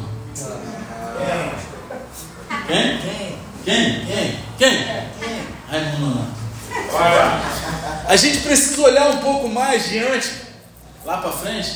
[2.68, 3.00] Quem?
[3.64, 4.06] Quem?
[4.06, 4.06] Quem?
[4.06, 4.50] Quem?
[4.58, 5.48] Quem?
[5.70, 6.28] Ai, não, não.
[8.10, 10.45] A gente precisa olhar um pouco mais diante,
[11.06, 11.72] lá para frente,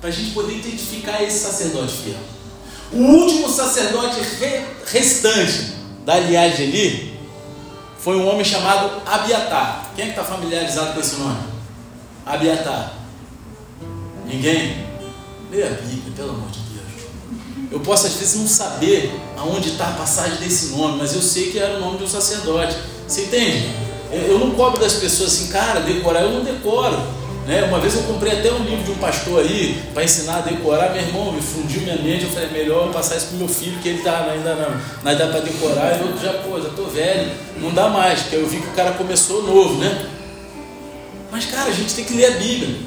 [0.00, 2.18] para a gente poder identificar esse sacerdote fiel.
[2.92, 5.72] O último sacerdote re, restante
[6.06, 7.18] da linhagem ali
[7.98, 9.90] foi um homem chamado Abiatar.
[9.94, 11.40] Quem é que está familiarizado com esse nome?
[12.24, 12.94] Abiatar.
[14.24, 14.86] Ninguém?
[15.50, 17.08] Lê a Bíblia, pelo amor de Deus.
[17.70, 21.50] Eu posso às vezes não saber aonde está a passagem desse nome, mas eu sei
[21.50, 22.76] que era o nome de um sacerdote.
[23.06, 23.68] Você entende?
[24.10, 27.17] Eu não cobro das pessoas assim, cara, decorar, eu não decoro.
[27.48, 27.64] Né?
[27.64, 30.92] Uma vez eu comprei até um livro de um pastor aí para ensinar a decorar.
[30.92, 32.24] Meu irmão me fundiu minha mente.
[32.24, 35.16] Eu falei, é melhor eu passar isso para meu filho, que ele tá ainda não,
[35.16, 35.98] dá para decorar.
[35.98, 38.92] Eu já, pô, já tô velho, não dá mais, porque eu vi que o cara
[38.92, 40.10] começou novo, né?
[41.32, 42.80] Mas, cara, a gente tem que ler a Bíblia.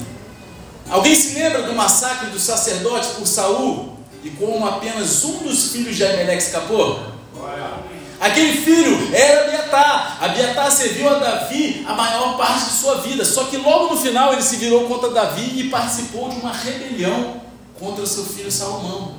[0.92, 5.96] Alguém se lembra do massacre dos sacerdotes por Saul e como apenas um dos filhos
[5.96, 7.00] de Aimeleque escapou?
[8.22, 10.18] Aquele filho era Abiatar.
[10.22, 13.26] Abiatar serviu a Davi a maior parte de sua vida.
[13.26, 17.42] Só que logo no final ele se virou contra Davi e participou de uma rebelião
[17.80, 19.16] contra seu filho Salomão.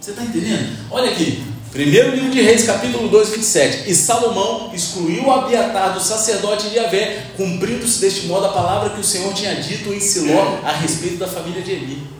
[0.00, 0.78] Você está entendendo?
[0.92, 1.44] Olha aqui.
[1.72, 3.90] Primeiro livro de Reis, capítulo 2, 27.
[3.90, 9.04] E Salomão excluiu Abiatar do sacerdote de Yahvé, cumprindo-se deste modo a palavra que o
[9.04, 12.17] Senhor tinha dito em Siló a respeito da família de Eli.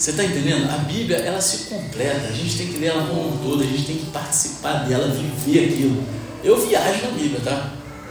[0.00, 0.66] Você está entendendo?
[0.70, 2.28] A Bíblia ela se completa.
[2.28, 3.62] A gente tem que ler ela como um todo.
[3.62, 6.02] A gente tem que participar dela, viver aquilo.
[6.42, 7.66] Eu viajo na Bíblia, tá?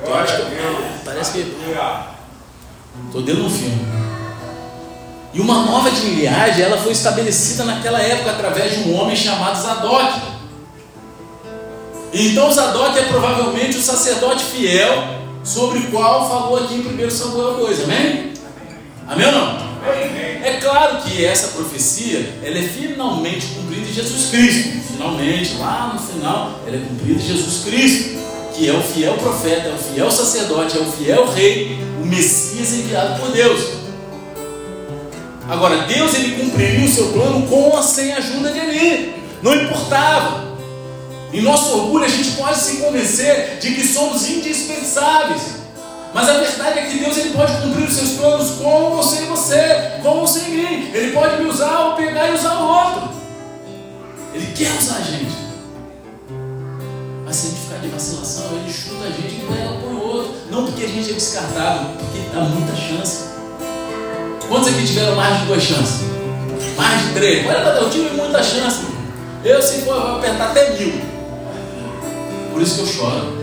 [0.06, 0.42] Eu acho que
[1.04, 1.58] parece que
[3.08, 3.82] estou dentro um filme.
[5.34, 10.22] E uma nova linhagem ela foi estabelecida naquela época através de um homem chamado Zadok.
[12.14, 15.06] Então Zadok é provavelmente o sacerdote fiel
[15.44, 18.34] sobre o qual falou aqui em 1 Samuel 2, amém?
[19.08, 19.69] Amém ou não?
[20.44, 24.80] É claro que essa profecia ela é finalmente cumprida em Jesus Cristo.
[24.92, 28.20] Finalmente, lá no final, ela é cumprida em Jesus Cristo,
[28.56, 32.74] que é o fiel profeta, é o fiel sacerdote, é o fiel rei, o Messias
[32.74, 33.80] enviado por Deus.
[35.50, 39.16] Agora, Deus ele cumpriria o seu plano com ou sem a ajuda de Eli.
[39.42, 40.50] Não importava.
[41.32, 45.59] Em nosso orgulho, a gente pode se convencer de que somos indispensáveis.
[46.14, 49.26] Mas a verdade é que Deus ele pode cumprir os seus planos com ou sem
[49.28, 50.92] você, com ou sem mim.
[50.94, 53.10] Ele pode me usar ou pegar e usar o outro.
[54.34, 55.38] Ele quer usar a gente.
[57.26, 60.34] Mas se a gente ficar de vacilação, ele chuta a gente e pega por outro.
[60.50, 63.30] Não porque a gente é descartável, porque dá muita chance.
[64.48, 66.02] Quantos aqui tiveram mais de duas chances?
[66.76, 67.48] Mais de três?
[67.48, 68.80] Olha, eu tive muita chance.
[69.46, 71.00] Eu, se for, vou apertar até mil.
[72.52, 73.38] Por isso que eu choro.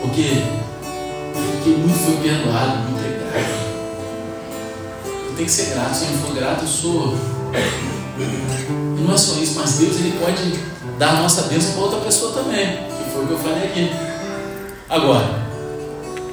[0.00, 0.42] Porque
[1.60, 3.50] porque muito perdoado, muito grato.
[5.04, 7.14] Eu tenho que ser grato, se eu não for grato, eu sou.
[8.18, 10.58] E não é só isso, mas Deus ele pode
[10.98, 13.90] dar a nossa bênção para outra pessoa também, que foi o que eu falei aqui.
[14.88, 15.42] Agora,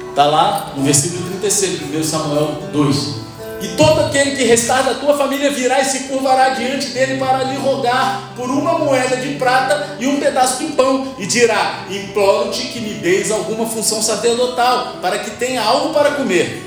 [0.08, 3.27] está lá no versículo 36, 1 Samuel 2.
[3.60, 7.42] E todo aquele que restar da tua família virá e se curvará diante dele para
[7.42, 12.68] lhe rogar por uma moeda de prata e um pedaço de pão, e dirá: Imploro-te
[12.68, 16.62] que me deis alguma função sacerdotal, para que tenha algo para comer.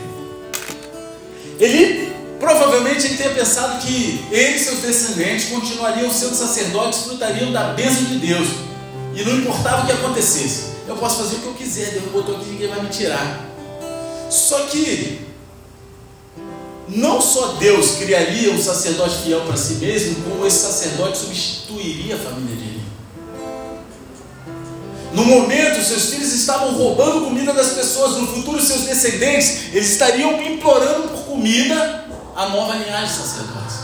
[1.59, 2.11] Ele
[2.41, 8.03] provavelmente ele tenha pensado que ele e seus descendentes continuariam sendo sacerdotes, desfrutariam da bênção
[8.05, 8.47] de Deus,
[9.15, 10.71] e não importava o que acontecesse.
[10.87, 13.45] Eu posso fazer o que eu quiser, Deus botou aqui, ninguém vai me tirar.
[14.29, 15.30] Só que
[16.93, 22.19] não só Deus criaria um sacerdote fiel para si mesmo, como esse sacerdote substituiria a
[22.19, 22.81] família dele.
[25.13, 30.41] No momento, seus filhos estavam roubando comida das pessoas, no futuro, seus descendentes, eles estariam
[30.41, 33.77] implorando por comida a nova linhagem de sacerdotes.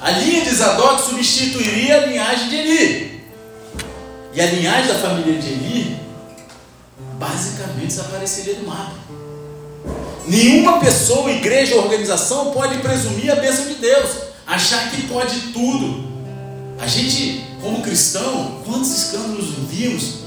[0.00, 3.24] A linha de Zadok substituiria a linhagem de Eli.
[4.34, 5.96] E a linhagem da família de Eli
[7.18, 9.05] basicamente desapareceria do mapa.
[10.26, 14.10] Nenhuma pessoa, igreja ou organização pode presumir a bênção de Deus,
[14.46, 16.04] achar que pode tudo.
[16.80, 20.26] A gente, como cristão, quantos escândalos vimos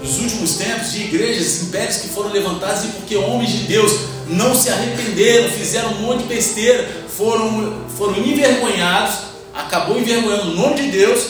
[0.00, 3.92] nos últimos tempos de igrejas, impérios que foram levantados e porque homens de Deus
[4.28, 9.16] não se arrependeram, fizeram um monte de besteira, foram, foram envergonhados,
[9.52, 11.26] acabou envergonhando o nome de Deus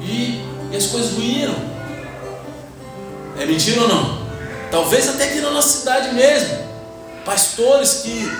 [0.00, 0.40] e,
[0.70, 1.54] e as coisas ruíram.
[3.40, 4.22] É mentira ou não?
[4.70, 6.71] Talvez até aqui na nossa cidade mesmo.
[7.24, 8.30] Pastores que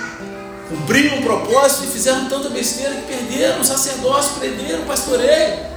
[0.69, 5.73] cumpriram o propósito e fizeram tanta besteira que perderam o sacerdócio, perderam o pastoreio.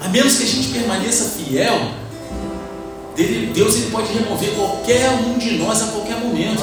[0.00, 1.90] A menos que a gente permaneça fiel,
[3.54, 6.62] Deus ele pode remover qualquer um de nós a qualquer momento.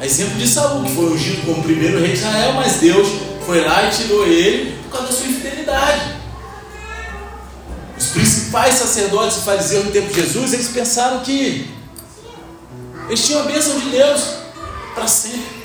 [0.00, 3.06] A exemplo de Saul, que foi ungido como primeiro rei de Israel, mas Deus
[3.44, 6.14] foi lá e tirou ele por causa da sua infidelidade.
[7.98, 11.70] Os principais sacerdotes e fariseus no tempo de Jesus, eles pensaram que
[13.10, 14.22] eles tinham a bênção de Deus
[14.94, 15.60] para sempre.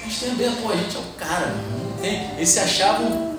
[0.00, 2.30] A gente tem a bênção, pô, a gente é o cara, não tem.
[2.38, 3.36] Eles se achavam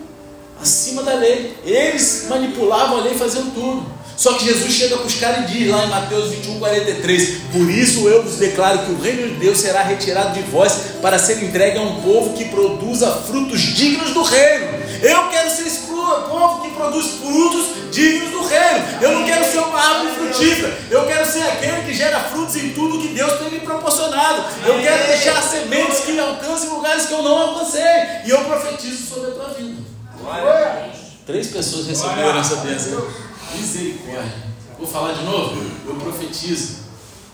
[0.62, 1.58] acima da lei.
[1.66, 3.92] Eles manipulavam a lei, faziam tudo.
[4.16, 7.68] Só que Jesus chega para os caras e diz lá em Mateus 21, 43: Por
[7.72, 10.72] isso eu vos declaro que o reino de Deus será retirado de vós
[11.02, 14.83] para ser entregue a um povo que produza frutos dignos do reino.
[15.04, 19.02] Eu quero ser esse povo que produz frutos dignos do reino.
[19.02, 20.78] Eu não quero ser uma árvore frutífera.
[20.90, 24.46] Eu quero ser aquele que gera frutos em tudo que Deus tem me proporcionado.
[24.66, 27.84] Eu quero deixar sementes que alcancem lugares que eu não alcancei.
[28.26, 29.84] E eu profetizo sobre a tua vida.
[31.26, 33.06] Três pessoas receberam essa bênção.
[33.54, 34.54] Misericórdia.
[34.78, 35.62] Vou falar de novo?
[35.86, 36.84] Eu profetizo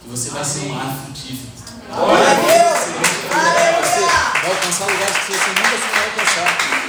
[0.01, 1.49] que você vai ser uma árvore frutífera.
[1.95, 2.79] Glória a Deus!
[3.79, 6.79] Você vai alcançar lugares que você nunca vai alcançar.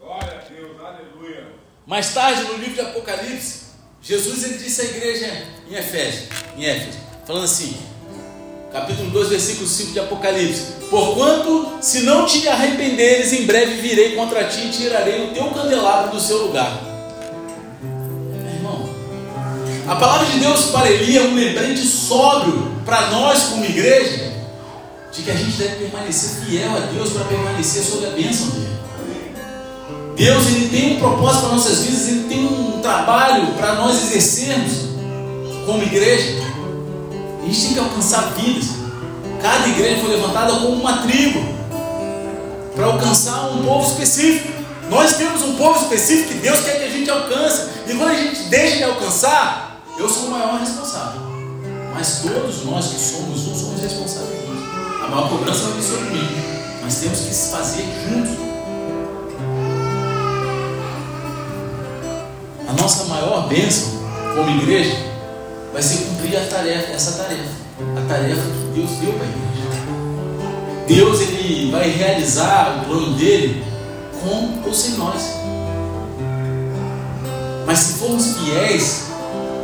[0.00, 1.44] Glória a Deus, aleluia.
[1.86, 3.62] Mais tarde, no livro de Apocalipse,
[4.00, 7.76] Jesus ele disse à igreja em Efésios, em Éfeso, falando assim:
[8.72, 14.44] capítulo 2, versículo 5 de Apocalipse: Porquanto, se não te arrependeres, em breve virei contra
[14.44, 16.80] ti e tirarei o teu candelabro do seu lugar.
[17.82, 18.88] Meu irmão,
[19.88, 24.32] a palavra de Deus para Eli é um lembrete sóbrio para nós, como igreja,
[25.12, 28.81] de que a gente deve permanecer fiel a Deus para permanecer sob a bênção dele.
[30.16, 34.72] Deus ele tem um propósito para nossas vidas, ele tem um trabalho para nós exercermos
[35.64, 36.42] como igreja.
[37.42, 38.66] A gente tem que alcançar vidas.
[39.40, 41.40] Cada igreja foi levantada como uma tribo
[42.74, 44.52] para alcançar um povo específico.
[44.88, 47.68] Nós temos um povo específico que Deus quer que a gente alcance.
[47.86, 51.20] E quando a gente deixa de alcançar, eu sou o maior responsável.
[51.94, 54.42] Mas todos nós que somos um somos responsáveis.
[55.02, 56.28] A maior cobrança vai vir sobre mim.
[56.82, 58.51] Mas temos que se fazer juntos.
[62.72, 63.90] A nossa maior bênção
[64.34, 64.96] como igreja
[65.74, 67.50] vai ser cumprir a tarefa, essa tarefa,
[67.98, 69.52] a tarefa que Deus deu para a igreja.
[70.88, 73.62] Deus ele vai realizar o plano dele
[74.22, 75.34] com ou sem nós.
[77.66, 79.02] Mas se formos fiéis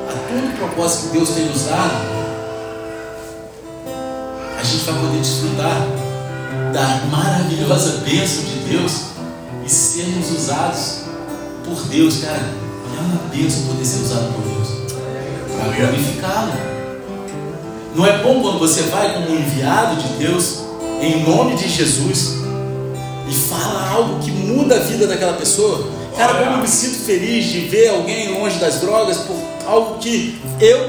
[0.07, 1.95] a todo o propósito que Deus tem nos dado,
[4.59, 5.81] a gente vai poder desfrutar
[6.75, 8.93] da maravilhosa bênção de Deus
[9.65, 11.05] e sermos usados
[11.65, 12.68] por Deus, cara.
[12.97, 14.59] É uma bênção poder ser usado por Deus
[15.59, 16.53] para glorificá-lo.
[17.95, 20.61] Não é bom quando você vai como enviado de Deus,
[21.01, 22.35] em nome de Jesus,
[23.29, 25.89] e fala algo que muda a vida daquela pessoa?
[26.17, 29.37] Cara, como eu me sinto feliz de ver alguém longe das drogas por
[29.67, 30.89] algo que eu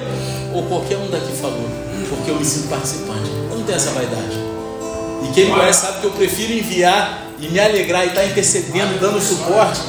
[0.53, 1.67] ou qualquer um daqui falou,
[2.09, 3.29] porque eu me sinto participante.
[3.51, 4.37] Eu não tenho essa vaidade.
[5.23, 8.99] E quem me conhece sabe que eu prefiro enviar e me alegrar e estar intercedendo,
[8.99, 9.81] dando suporte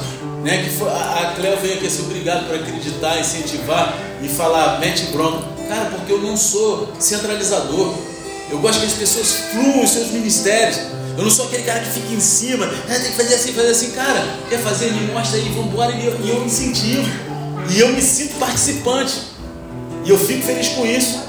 [0.42, 5.06] né, que foi, a Cleo veio aqui assim, obrigado por acreditar, incentivar e falar, mete
[5.06, 5.44] bronca.
[5.68, 7.94] Cara, porque eu não sou centralizador.
[8.50, 10.78] Eu gosto que as pessoas fluam os seus ministérios.
[11.16, 13.68] Eu não sou aquele cara que fica em cima, ah, tem que fazer assim, fazer
[13.68, 13.90] assim.
[13.90, 14.90] Cara, quer fazer?
[14.92, 15.92] Me mostra aí, vamos embora.
[15.92, 17.06] E eu, e eu incentivo.
[17.68, 19.14] E eu me sinto participante.
[20.04, 21.20] E eu fico feliz com isso.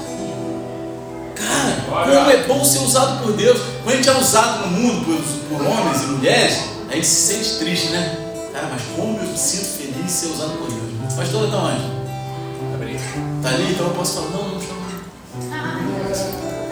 [1.36, 3.60] Cara, como é bom ser usado por Deus.
[3.84, 6.58] Quando a gente é usado no mundo por, por homens e mulheres,
[6.90, 8.21] a gente se sente triste, né?
[8.62, 11.14] Cara, mas como eu me sinto feliz de ser usado por Deus.
[11.16, 11.82] Pastor, está onde?
[13.36, 14.82] Está ali, então eu posso falar, não, não chama.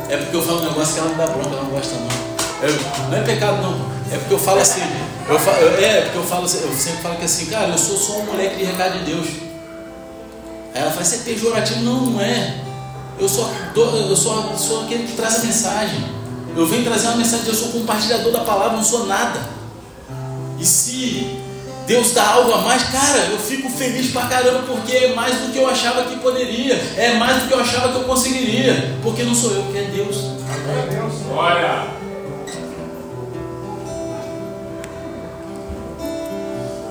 [0.08, 2.68] É porque eu falo um negócio que ela não dá bronca, ela não gosta não.
[2.68, 2.80] Eu,
[3.10, 3.74] não é pecado não.
[4.14, 4.82] É porque eu falo assim.
[5.28, 8.18] Eu falo, é porque eu falo eu sempre falo que assim, cara, eu sou só
[8.18, 9.26] um moleque de recado de Deus.
[10.72, 11.80] Aí ela fala, você é pejorativo?
[11.80, 12.60] Não, não é.
[13.18, 16.04] eu só, eu só sou aquele que traz a mensagem.
[16.56, 19.40] Eu venho trazer uma mensagem, eu sou compartilhador da palavra, não sou nada.
[20.56, 21.39] E se
[21.90, 25.50] Deus dá algo a mais, cara, eu fico feliz pra caramba porque é mais do
[25.50, 29.24] que eu achava que poderia, é mais do que eu achava que eu conseguiria, porque
[29.24, 30.18] não sou eu, que é Deus.
[31.34, 31.88] Olha.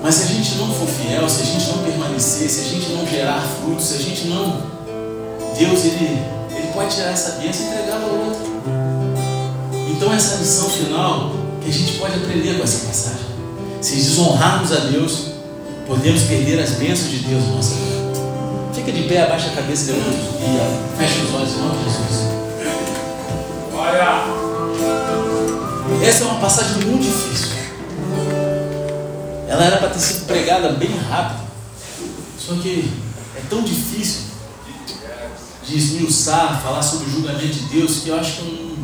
[0.02, 2.90] Mas se a gente não for fiel, se a gente não permanecer, se a gente
[2.90, 4.66] não gerar frutos, se a gente não.
[5.58, 6.22] Deus, ele,
[6.54, 8.62] ele pode tirar essa bênção e entregar para outro.
[9.96, 11.32] Então, essa lição final
[11.62, 13.39] que a gente pode aprender com essa passagem.
[13.80, 15.28] Se desonrarmos a Deus,
[15.86, 17.90] podemos perder as bênçãos de Deus na nossa vida.
[18.74, 22.28] Fica de pé, abaixa a cabeça, levanta e fecha os olhos em nome de Jesus.
[23.74, 24.40] Olha.
[26.06, 27.56] Essa é uma passagem muito difícil.
[29.48, 31.40] Ela era para ter sido pregada bem rápido.
[32.38, 32.92] Só que
[33.36, 34.24] é tão difícil
[35.66, 38.76] de esmiuçar, falar sobre o julgamento de Deus, que eu acho que eu não,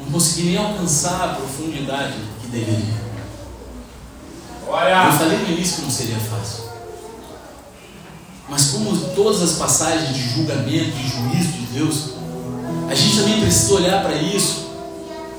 [0.00, 3.07] não consegui nem alcançar a profundidade que deveria.
[5.06, 6.64] Eu falei no início que não seria fácil.
[8.48, 12.14] Mas como todas as passagens de julgamento e juízo de Deus,
[12.88, 14.68] a gente também precisa olhar para isso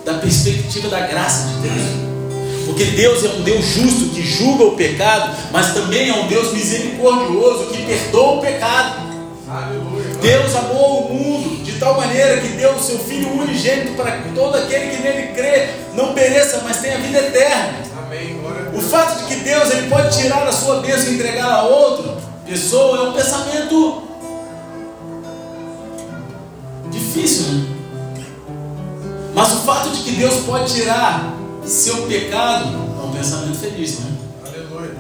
[0.06, 2.10] da perspectiva da graça de Deus.
[2.66, 6.54] Porque Deus é um Deus justo que julga o pecado, mas também é um Deus
[6.54, 9.10] misericordioso que perdoa o pecado.
[10.22, 14.30] Deus amou o mundo de tal maneira que deu o seu Filho unigênito para que
[14.36, 17.89] todo aquele que nele crê não pereça, mas tenha vida eterna.
[18.90, 22.98] Fato de que Deus ele pode tirar a sua bênção e entregar a outra pessoa
[22.98, 24.04] é um pensamento
[26.90, 27.76] difícil, né?
[29.36, 31.34] Mas o fato de que Deus pode tirar
[31.64, 32.66] seu pecado
[33.00, 34.12] é um pensamento feliz, né?
[34.48, 34.96] Aleluia.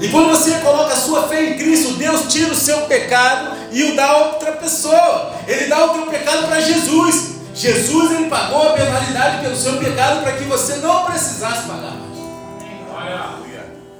[0.00, 3.84] E quando você coloca a sua fé em Cristo, Deus tira o seu pecado e
[3.84, 5.32] o dá a outra pessoa.
[5.46, 7.30] Ele dá o teu pecado para Jesus.
[7.54, 11.99] Jesus ele pagou a penalidade pelo seu pecado para que você não precisasse pagar.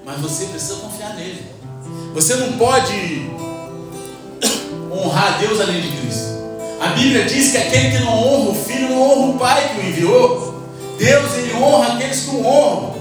[0.05, 1.45] Mas você precisa confiar nele.
[2.15, 3.31] Você não pode
[4.93, 6.31] honrar Deus além de Cristo.
[6.81, 9.81] A Bíblia diz que aquele que não honra o filho não honra o pai que
[9.81, 10.65] o enviou.
[10.99, 12.95] Deus ele honra aqueles que o honram.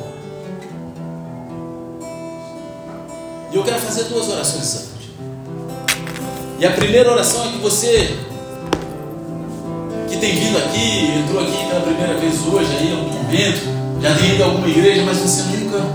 [3.52, 4.90] E eu quero fazer duas orações essa.
[6.60, 8.20] E a primeira oração é que você
[10.10, 14.16] que tem vindo aqui, entrou aqui pela primeira vez hoje, aí, em algum momento, já
[14.16, 15.86] tem ido a alguma igreja, mas você nunca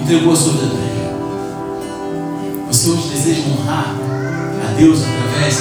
[0.00, 1.00] entregou a sua vida para Ele.
[2.68, 3.94] Você hoje deseja honrar
[4.68, 5.58] a Deus através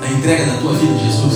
[0.00, 1.34] da entrega da tua vida a Jesus?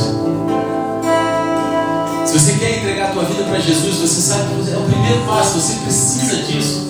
[2.27, 5.21] Se você quer entregar a tua vida para Jesus, você sabe que é o primeiro
[5.27, 6.89] passo, você precisa disso.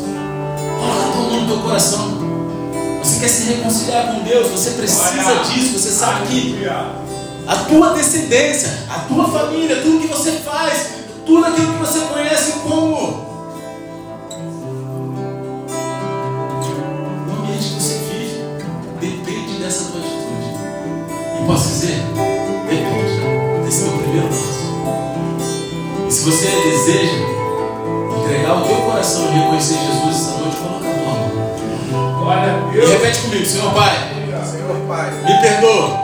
[0.81, 2.19] Coloca teu nome no teu coração.
[3.03, 5.79] Você quer se reconciliar com Deus, você precisa disso.
[5.79, 6.67] Você sabe que.
[7.49, 10.89] A tua descendência, a tua família, tudo que você faz,
[11.25, 13.29] tudo aquilo que você conhece como
[17.27, 18.43] o ambiente que você vive,
[19.01, 21.43] depende dessa tua atitude.
[21.43, 22.03] E posso dizer,
[22.69, 24.59] depende desse teu primeiro passo.
[26.07, 27.13] E se você deseja
[28.19, 32.19] entregar o teu coração e reconhecer Jesus essa noite, coloca a mão.
[32.23, 32.91] Glória a E Deus.
[32.91, 33.95] repete comigo, Senhor Pai,
[34.51, 35.11] Senhor Pai.
[35.13, 35.98] me perdoa.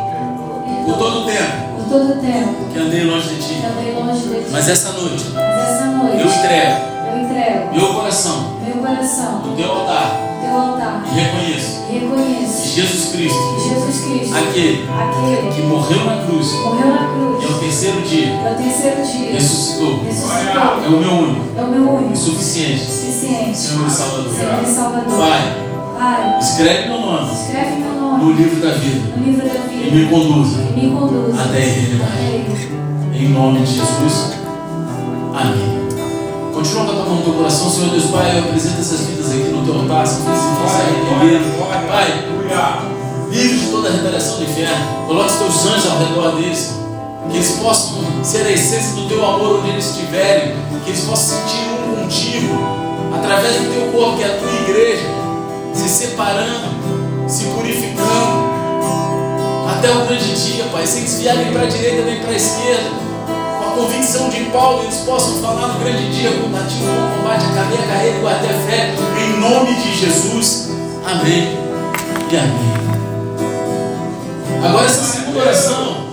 [0.94, 1.74] Por todo o tempo.
[1.76, 2.54] Por todo tempo.
[2.72, 3.62] Que andei longe de que Ti.
[3.66, 4.50] andei longe de ti.
[4.50, 9.56] Mas essa noite Mas essa noite eu entrego eu entrego meu coração meu coração no
[9.56, 10.20] teu altar.
[10.34, 11.02] no teu altar.
[11.06, 16.24] E reconheço e reconheço que Jesus Cristo, que Jesus Cristo, aquele aquele que morreu na
[16.24, 18.26] cruz que morreu na e cruz, ao terceiro dia.
[18.26, 19.32] e ao terceiro dia.
[19.32, 21.44] Ressuscitou, ressuscitou, é o meu único.
[21.58, 22.84] É o meu único, suficiente.
[22.84, 24.32] Suficiente, Senhor e Salvador.
[24.34, 25.18] Senhor e Salvador.
[25.18, 25.56] Pai,
[25.98, 27.32] Pai, escreve meu nome.
[27.32, 27.93] escreve meu
[28.24, 31.66] no livro da vida livro da e vida me conduza e me conduza até a
[31.66, 32.74] eternidade.
[33.12, 34.32] Em nome de Jesus.
[35.34, 35.84] Amém.
[36.54, 38.38] Continua com a tua mão no teu coração, Senhor Deus Pai.
[38.38, 40.06] Eu apresento essas vidas aqui no teu altar.
[40.06, 41.40] Se você se arrepender,
[41.86, 42.24] Pai,
[43.30, 45.06] livre de toda a retaliação do inferno.
[45.06, 46.74] Coloque os teus anjos ao redor deles.
[47.30, 50.54] Que eles possam ser a essência do teu amor onde eles estiverem.
[50.84, 52.54] Que eles possam sentir um contigo.
[53.14, 55.06] Através do teu corpo, que é a tua igreja.
[55.74, 56.83] Se separando,
[57.26, 58.54] se purificando.
[59.68, 60.86] Até o grande dia, Pai.
[60.86, 62.90] Sem desviar nem para a direita nem para a esquerda.
[63.58, 67.44] Com a convicção de Paulo, eles possam falar no grande dia: combati o bom combate,
[67.46, 68.94] acabei a carreira e a fé.
[69.20, 70.70] Em nome de Jesus.
[71.04, 71.58] Amém
[72.30, 72.74] e amém.
[74.64, 76.04] Agora essa segunda oração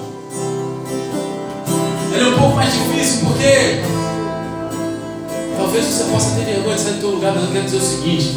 [2.13, 3.81] ela é um pouco mais difícil porque
[5.57, 7.81] talvez você possa ter vergonha de sair do teu lugar, mas eu quero dizer o
[7.81, 8.35] seguinte: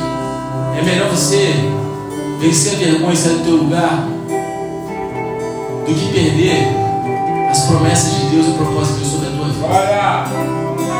[0.79, 1.55] é melhor você
[2.45, 4.07] vencer a vergonha e sair do teu lugar
[5.87, 6.69] do que perder
[7.51, 9.67] as promessas de Deus e o propósito de Deus sobre a tua vida.
[9.67, 10.25] Olha!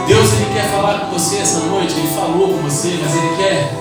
[0.07, 3.75] Deus ele quer falar com você essa noite, ele falou com você, mas ele quer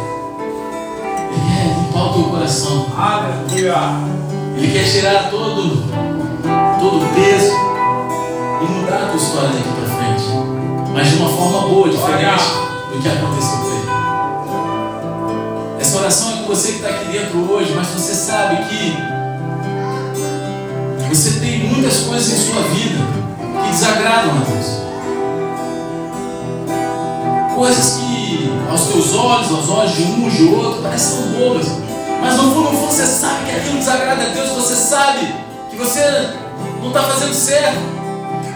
[1.31, 2.87] ele quer limpar o teu coração.
[2.97, 3.75] Aleluia!
[4.57, 5.83] Ele quer tirar todo
[6.79, 7.53] todo o peso
[8.61, 10.25] e mudar a tua história daqui para frente,
[10.93, 12.43] mas de uma forma boa, diferente
[12.91, 13.72] do que aconteceu com ele.
[15.93, 18.97] Essa oração é com você que está aqui dentro hoje, mas você sabe que
[21.07, 22.97] você tem muitas coisas em sua vida
[23.63, 24.65] que desagradam a Deus.
[27.53, 31.67] Coisas que aos teus olhos, aos olhos de um, de outro, parecem tão bobas.
[32.19, 35.31] Mas no fundo, no fundo, você sabe que aquilo desagrada a Deus, você sabe
[35.69, 36.33] que você
[36.81, 37.77] não está fazendo certo.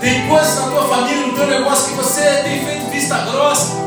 [0.01, 3.86] Tem coisas na tua família, no teu negócio que você tem feito vista grossa.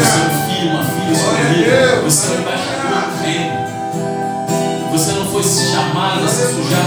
[0.00, 0.10] Aleluia.
[0.10, 2.00] Você é filho, uma filha escolhida.
[2.02, 3.70] Você é um embaixador do reino.
[4.92, 6.84] Você não foi chamado a se sujar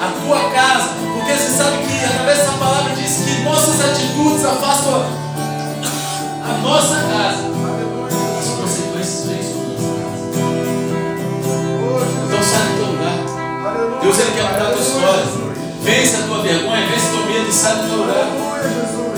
[0.00, 0.90] a tua casa.
[1.14, 5.06] Porque você sabe que através dessa palavra diz que nossas atitudes afastam
[6.44, 7.44] a, nossa casa.
[8.38, 10.20] As consequências vêm sobre nossa casa.
[12.26, 13.16] Então sai do teu lugar.
[14.02, 15.24] Deus ele quer mudar a tua história.
[15.82, 18.26] Vence a tua vergonha, vence teu medo e sai do teu lugar.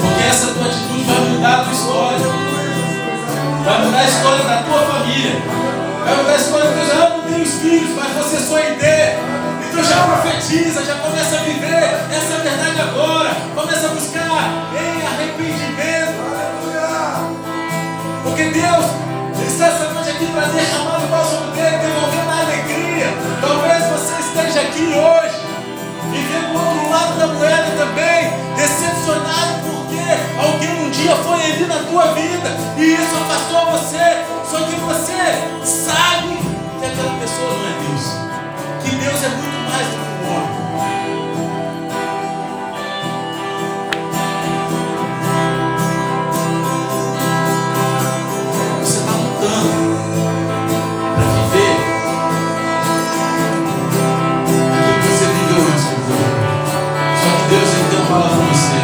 [0.00, 2.48] Porque essa tua atitude vai mudar a tua história.
[3.64, 5.42] Vai mudar a história da tua família.
[6.04, 9.37] Vai mudar a história do já não tem os filhos, mas você em ter.
[9.78, 13.30] Então já profetiza, já começa a viver essa verdade agora.
[13.54, 16.18] Começa a buscar em arrependimento.
[18.24, 18.86] Porque Deus
[19.38, 23.06] ele está essa noite aqui para derramar o bálsamo dele, devolvendo a alegria.
[23.40, 25.38] Talvez você esteja aqui hoje
[26.12, 30.02] e vendo o outro lado da moeda também, decepcionado porque
[30.44, 34.24] alguém um dia foi ali na tua vida e isso afastou você.
[34.50, 35.22] Só que você
[35.64, 36.36] sabe
[36.80, 38.28] que aquela pessoa não é Deus.
[38.82, 40.48] Que Deus é muito do.
[48.80, 49.70] Você está lutando
[51.14, 51.74] para viver
[54.78, 56.32] aquilo que você viveu antes do povo.
[57.22, 58.80] Só que Deus uma palavra para você.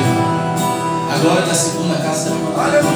[1.12, 2.93] A glória da segunda casa Aleluia!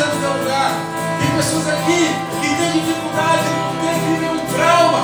[0.00, 0.72] Do teu lugar.
[1.20, 2.08] Tem pessoas aqui
[2.40, 3.44] que têm dificuldade,
[3.80, 5.02] que vivem um trauma.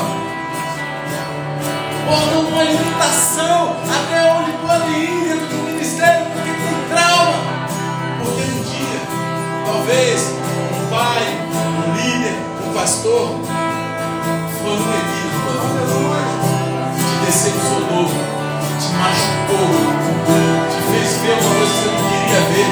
[2.07, 7.35] Portam uma limitação até onde podem ir dentro do ministério porque tem trauma.
[8.23, 9.01] Porque um dia,
[9.67, 12.37] talvez, um pai, um líder,
[12.67, 13.41] um pastor,
[14.63, 15.77] foi um equívoco,
[16.97, 18.09] te decepcionou,
[18.81, 19.69] te machucou,
[20.71, 22.71] te fez ver uma coisa que você não queria ver.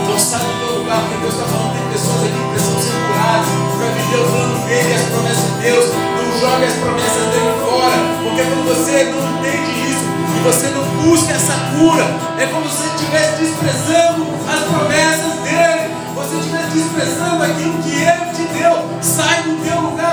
[0.00, 3.46] Do teu lugar, porque Deus está falando, tem pessoas aqui que precisam ser curadas
[3.78, 5.86] para viver o plano dele as promessas de Deus.
[5.94, 10.84] Não jogue as promessas dele fora, porque quando você não entende isso e você não
[11.02, 12.06] busca essa cura,
[12.38, 15.94] é como se você estivesse desprezando as promessas dele.
[16.14, 18.74] Você estivesse desprezando aquilo que ele te deu.
[19.00, 20.09] Sai do teu lugar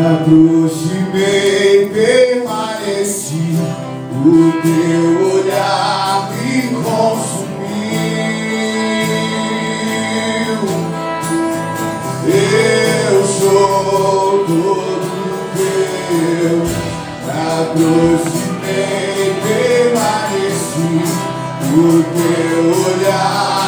[0.00, 3.54] Me aproximei, permaneci,
[4.16, 5.04] o teu
[5.34, 6.52] olhar me
[6.82, 7.42] consumiu.
[12.26, 14.90] Eu sou todo
[15.54, 15.90] teu.
[16.40, 16.70] Deus,
[17.26, 20.96] me aproximei, permaneci,
[21.74, 21.76] o
[22.16, 22.62] teu
[22.94, 23.59] olhar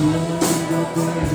[0.00, 1.28] Ainda tenho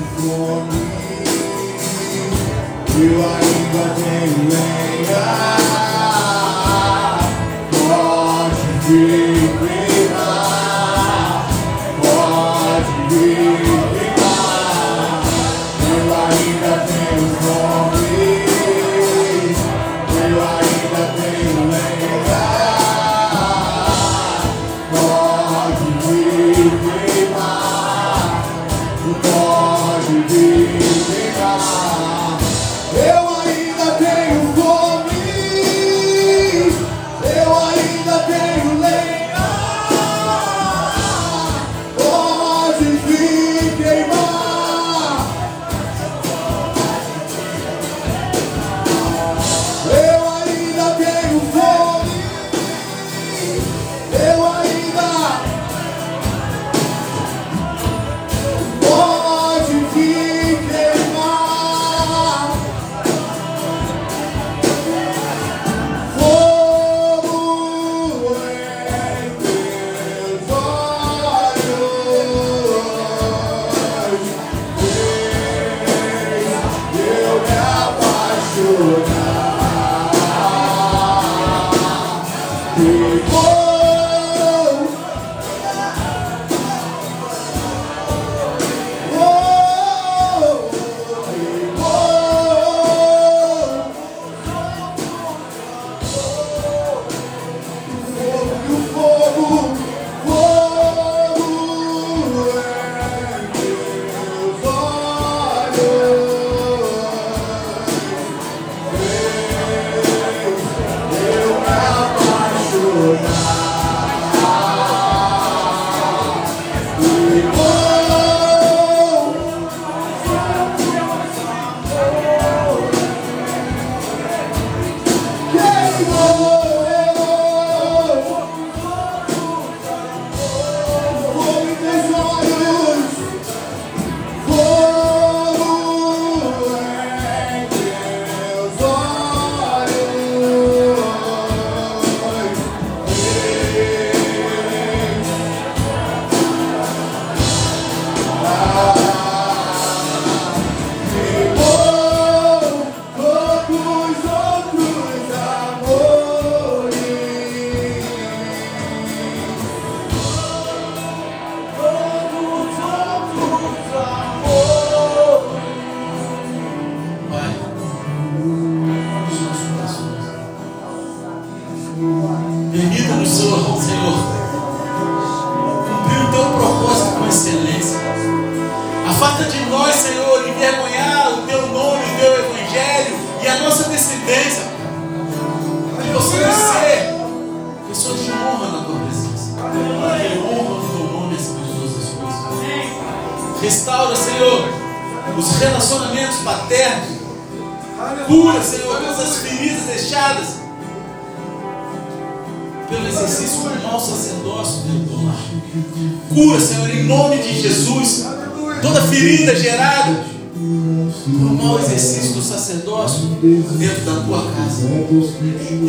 [215.34, 215.83] casa.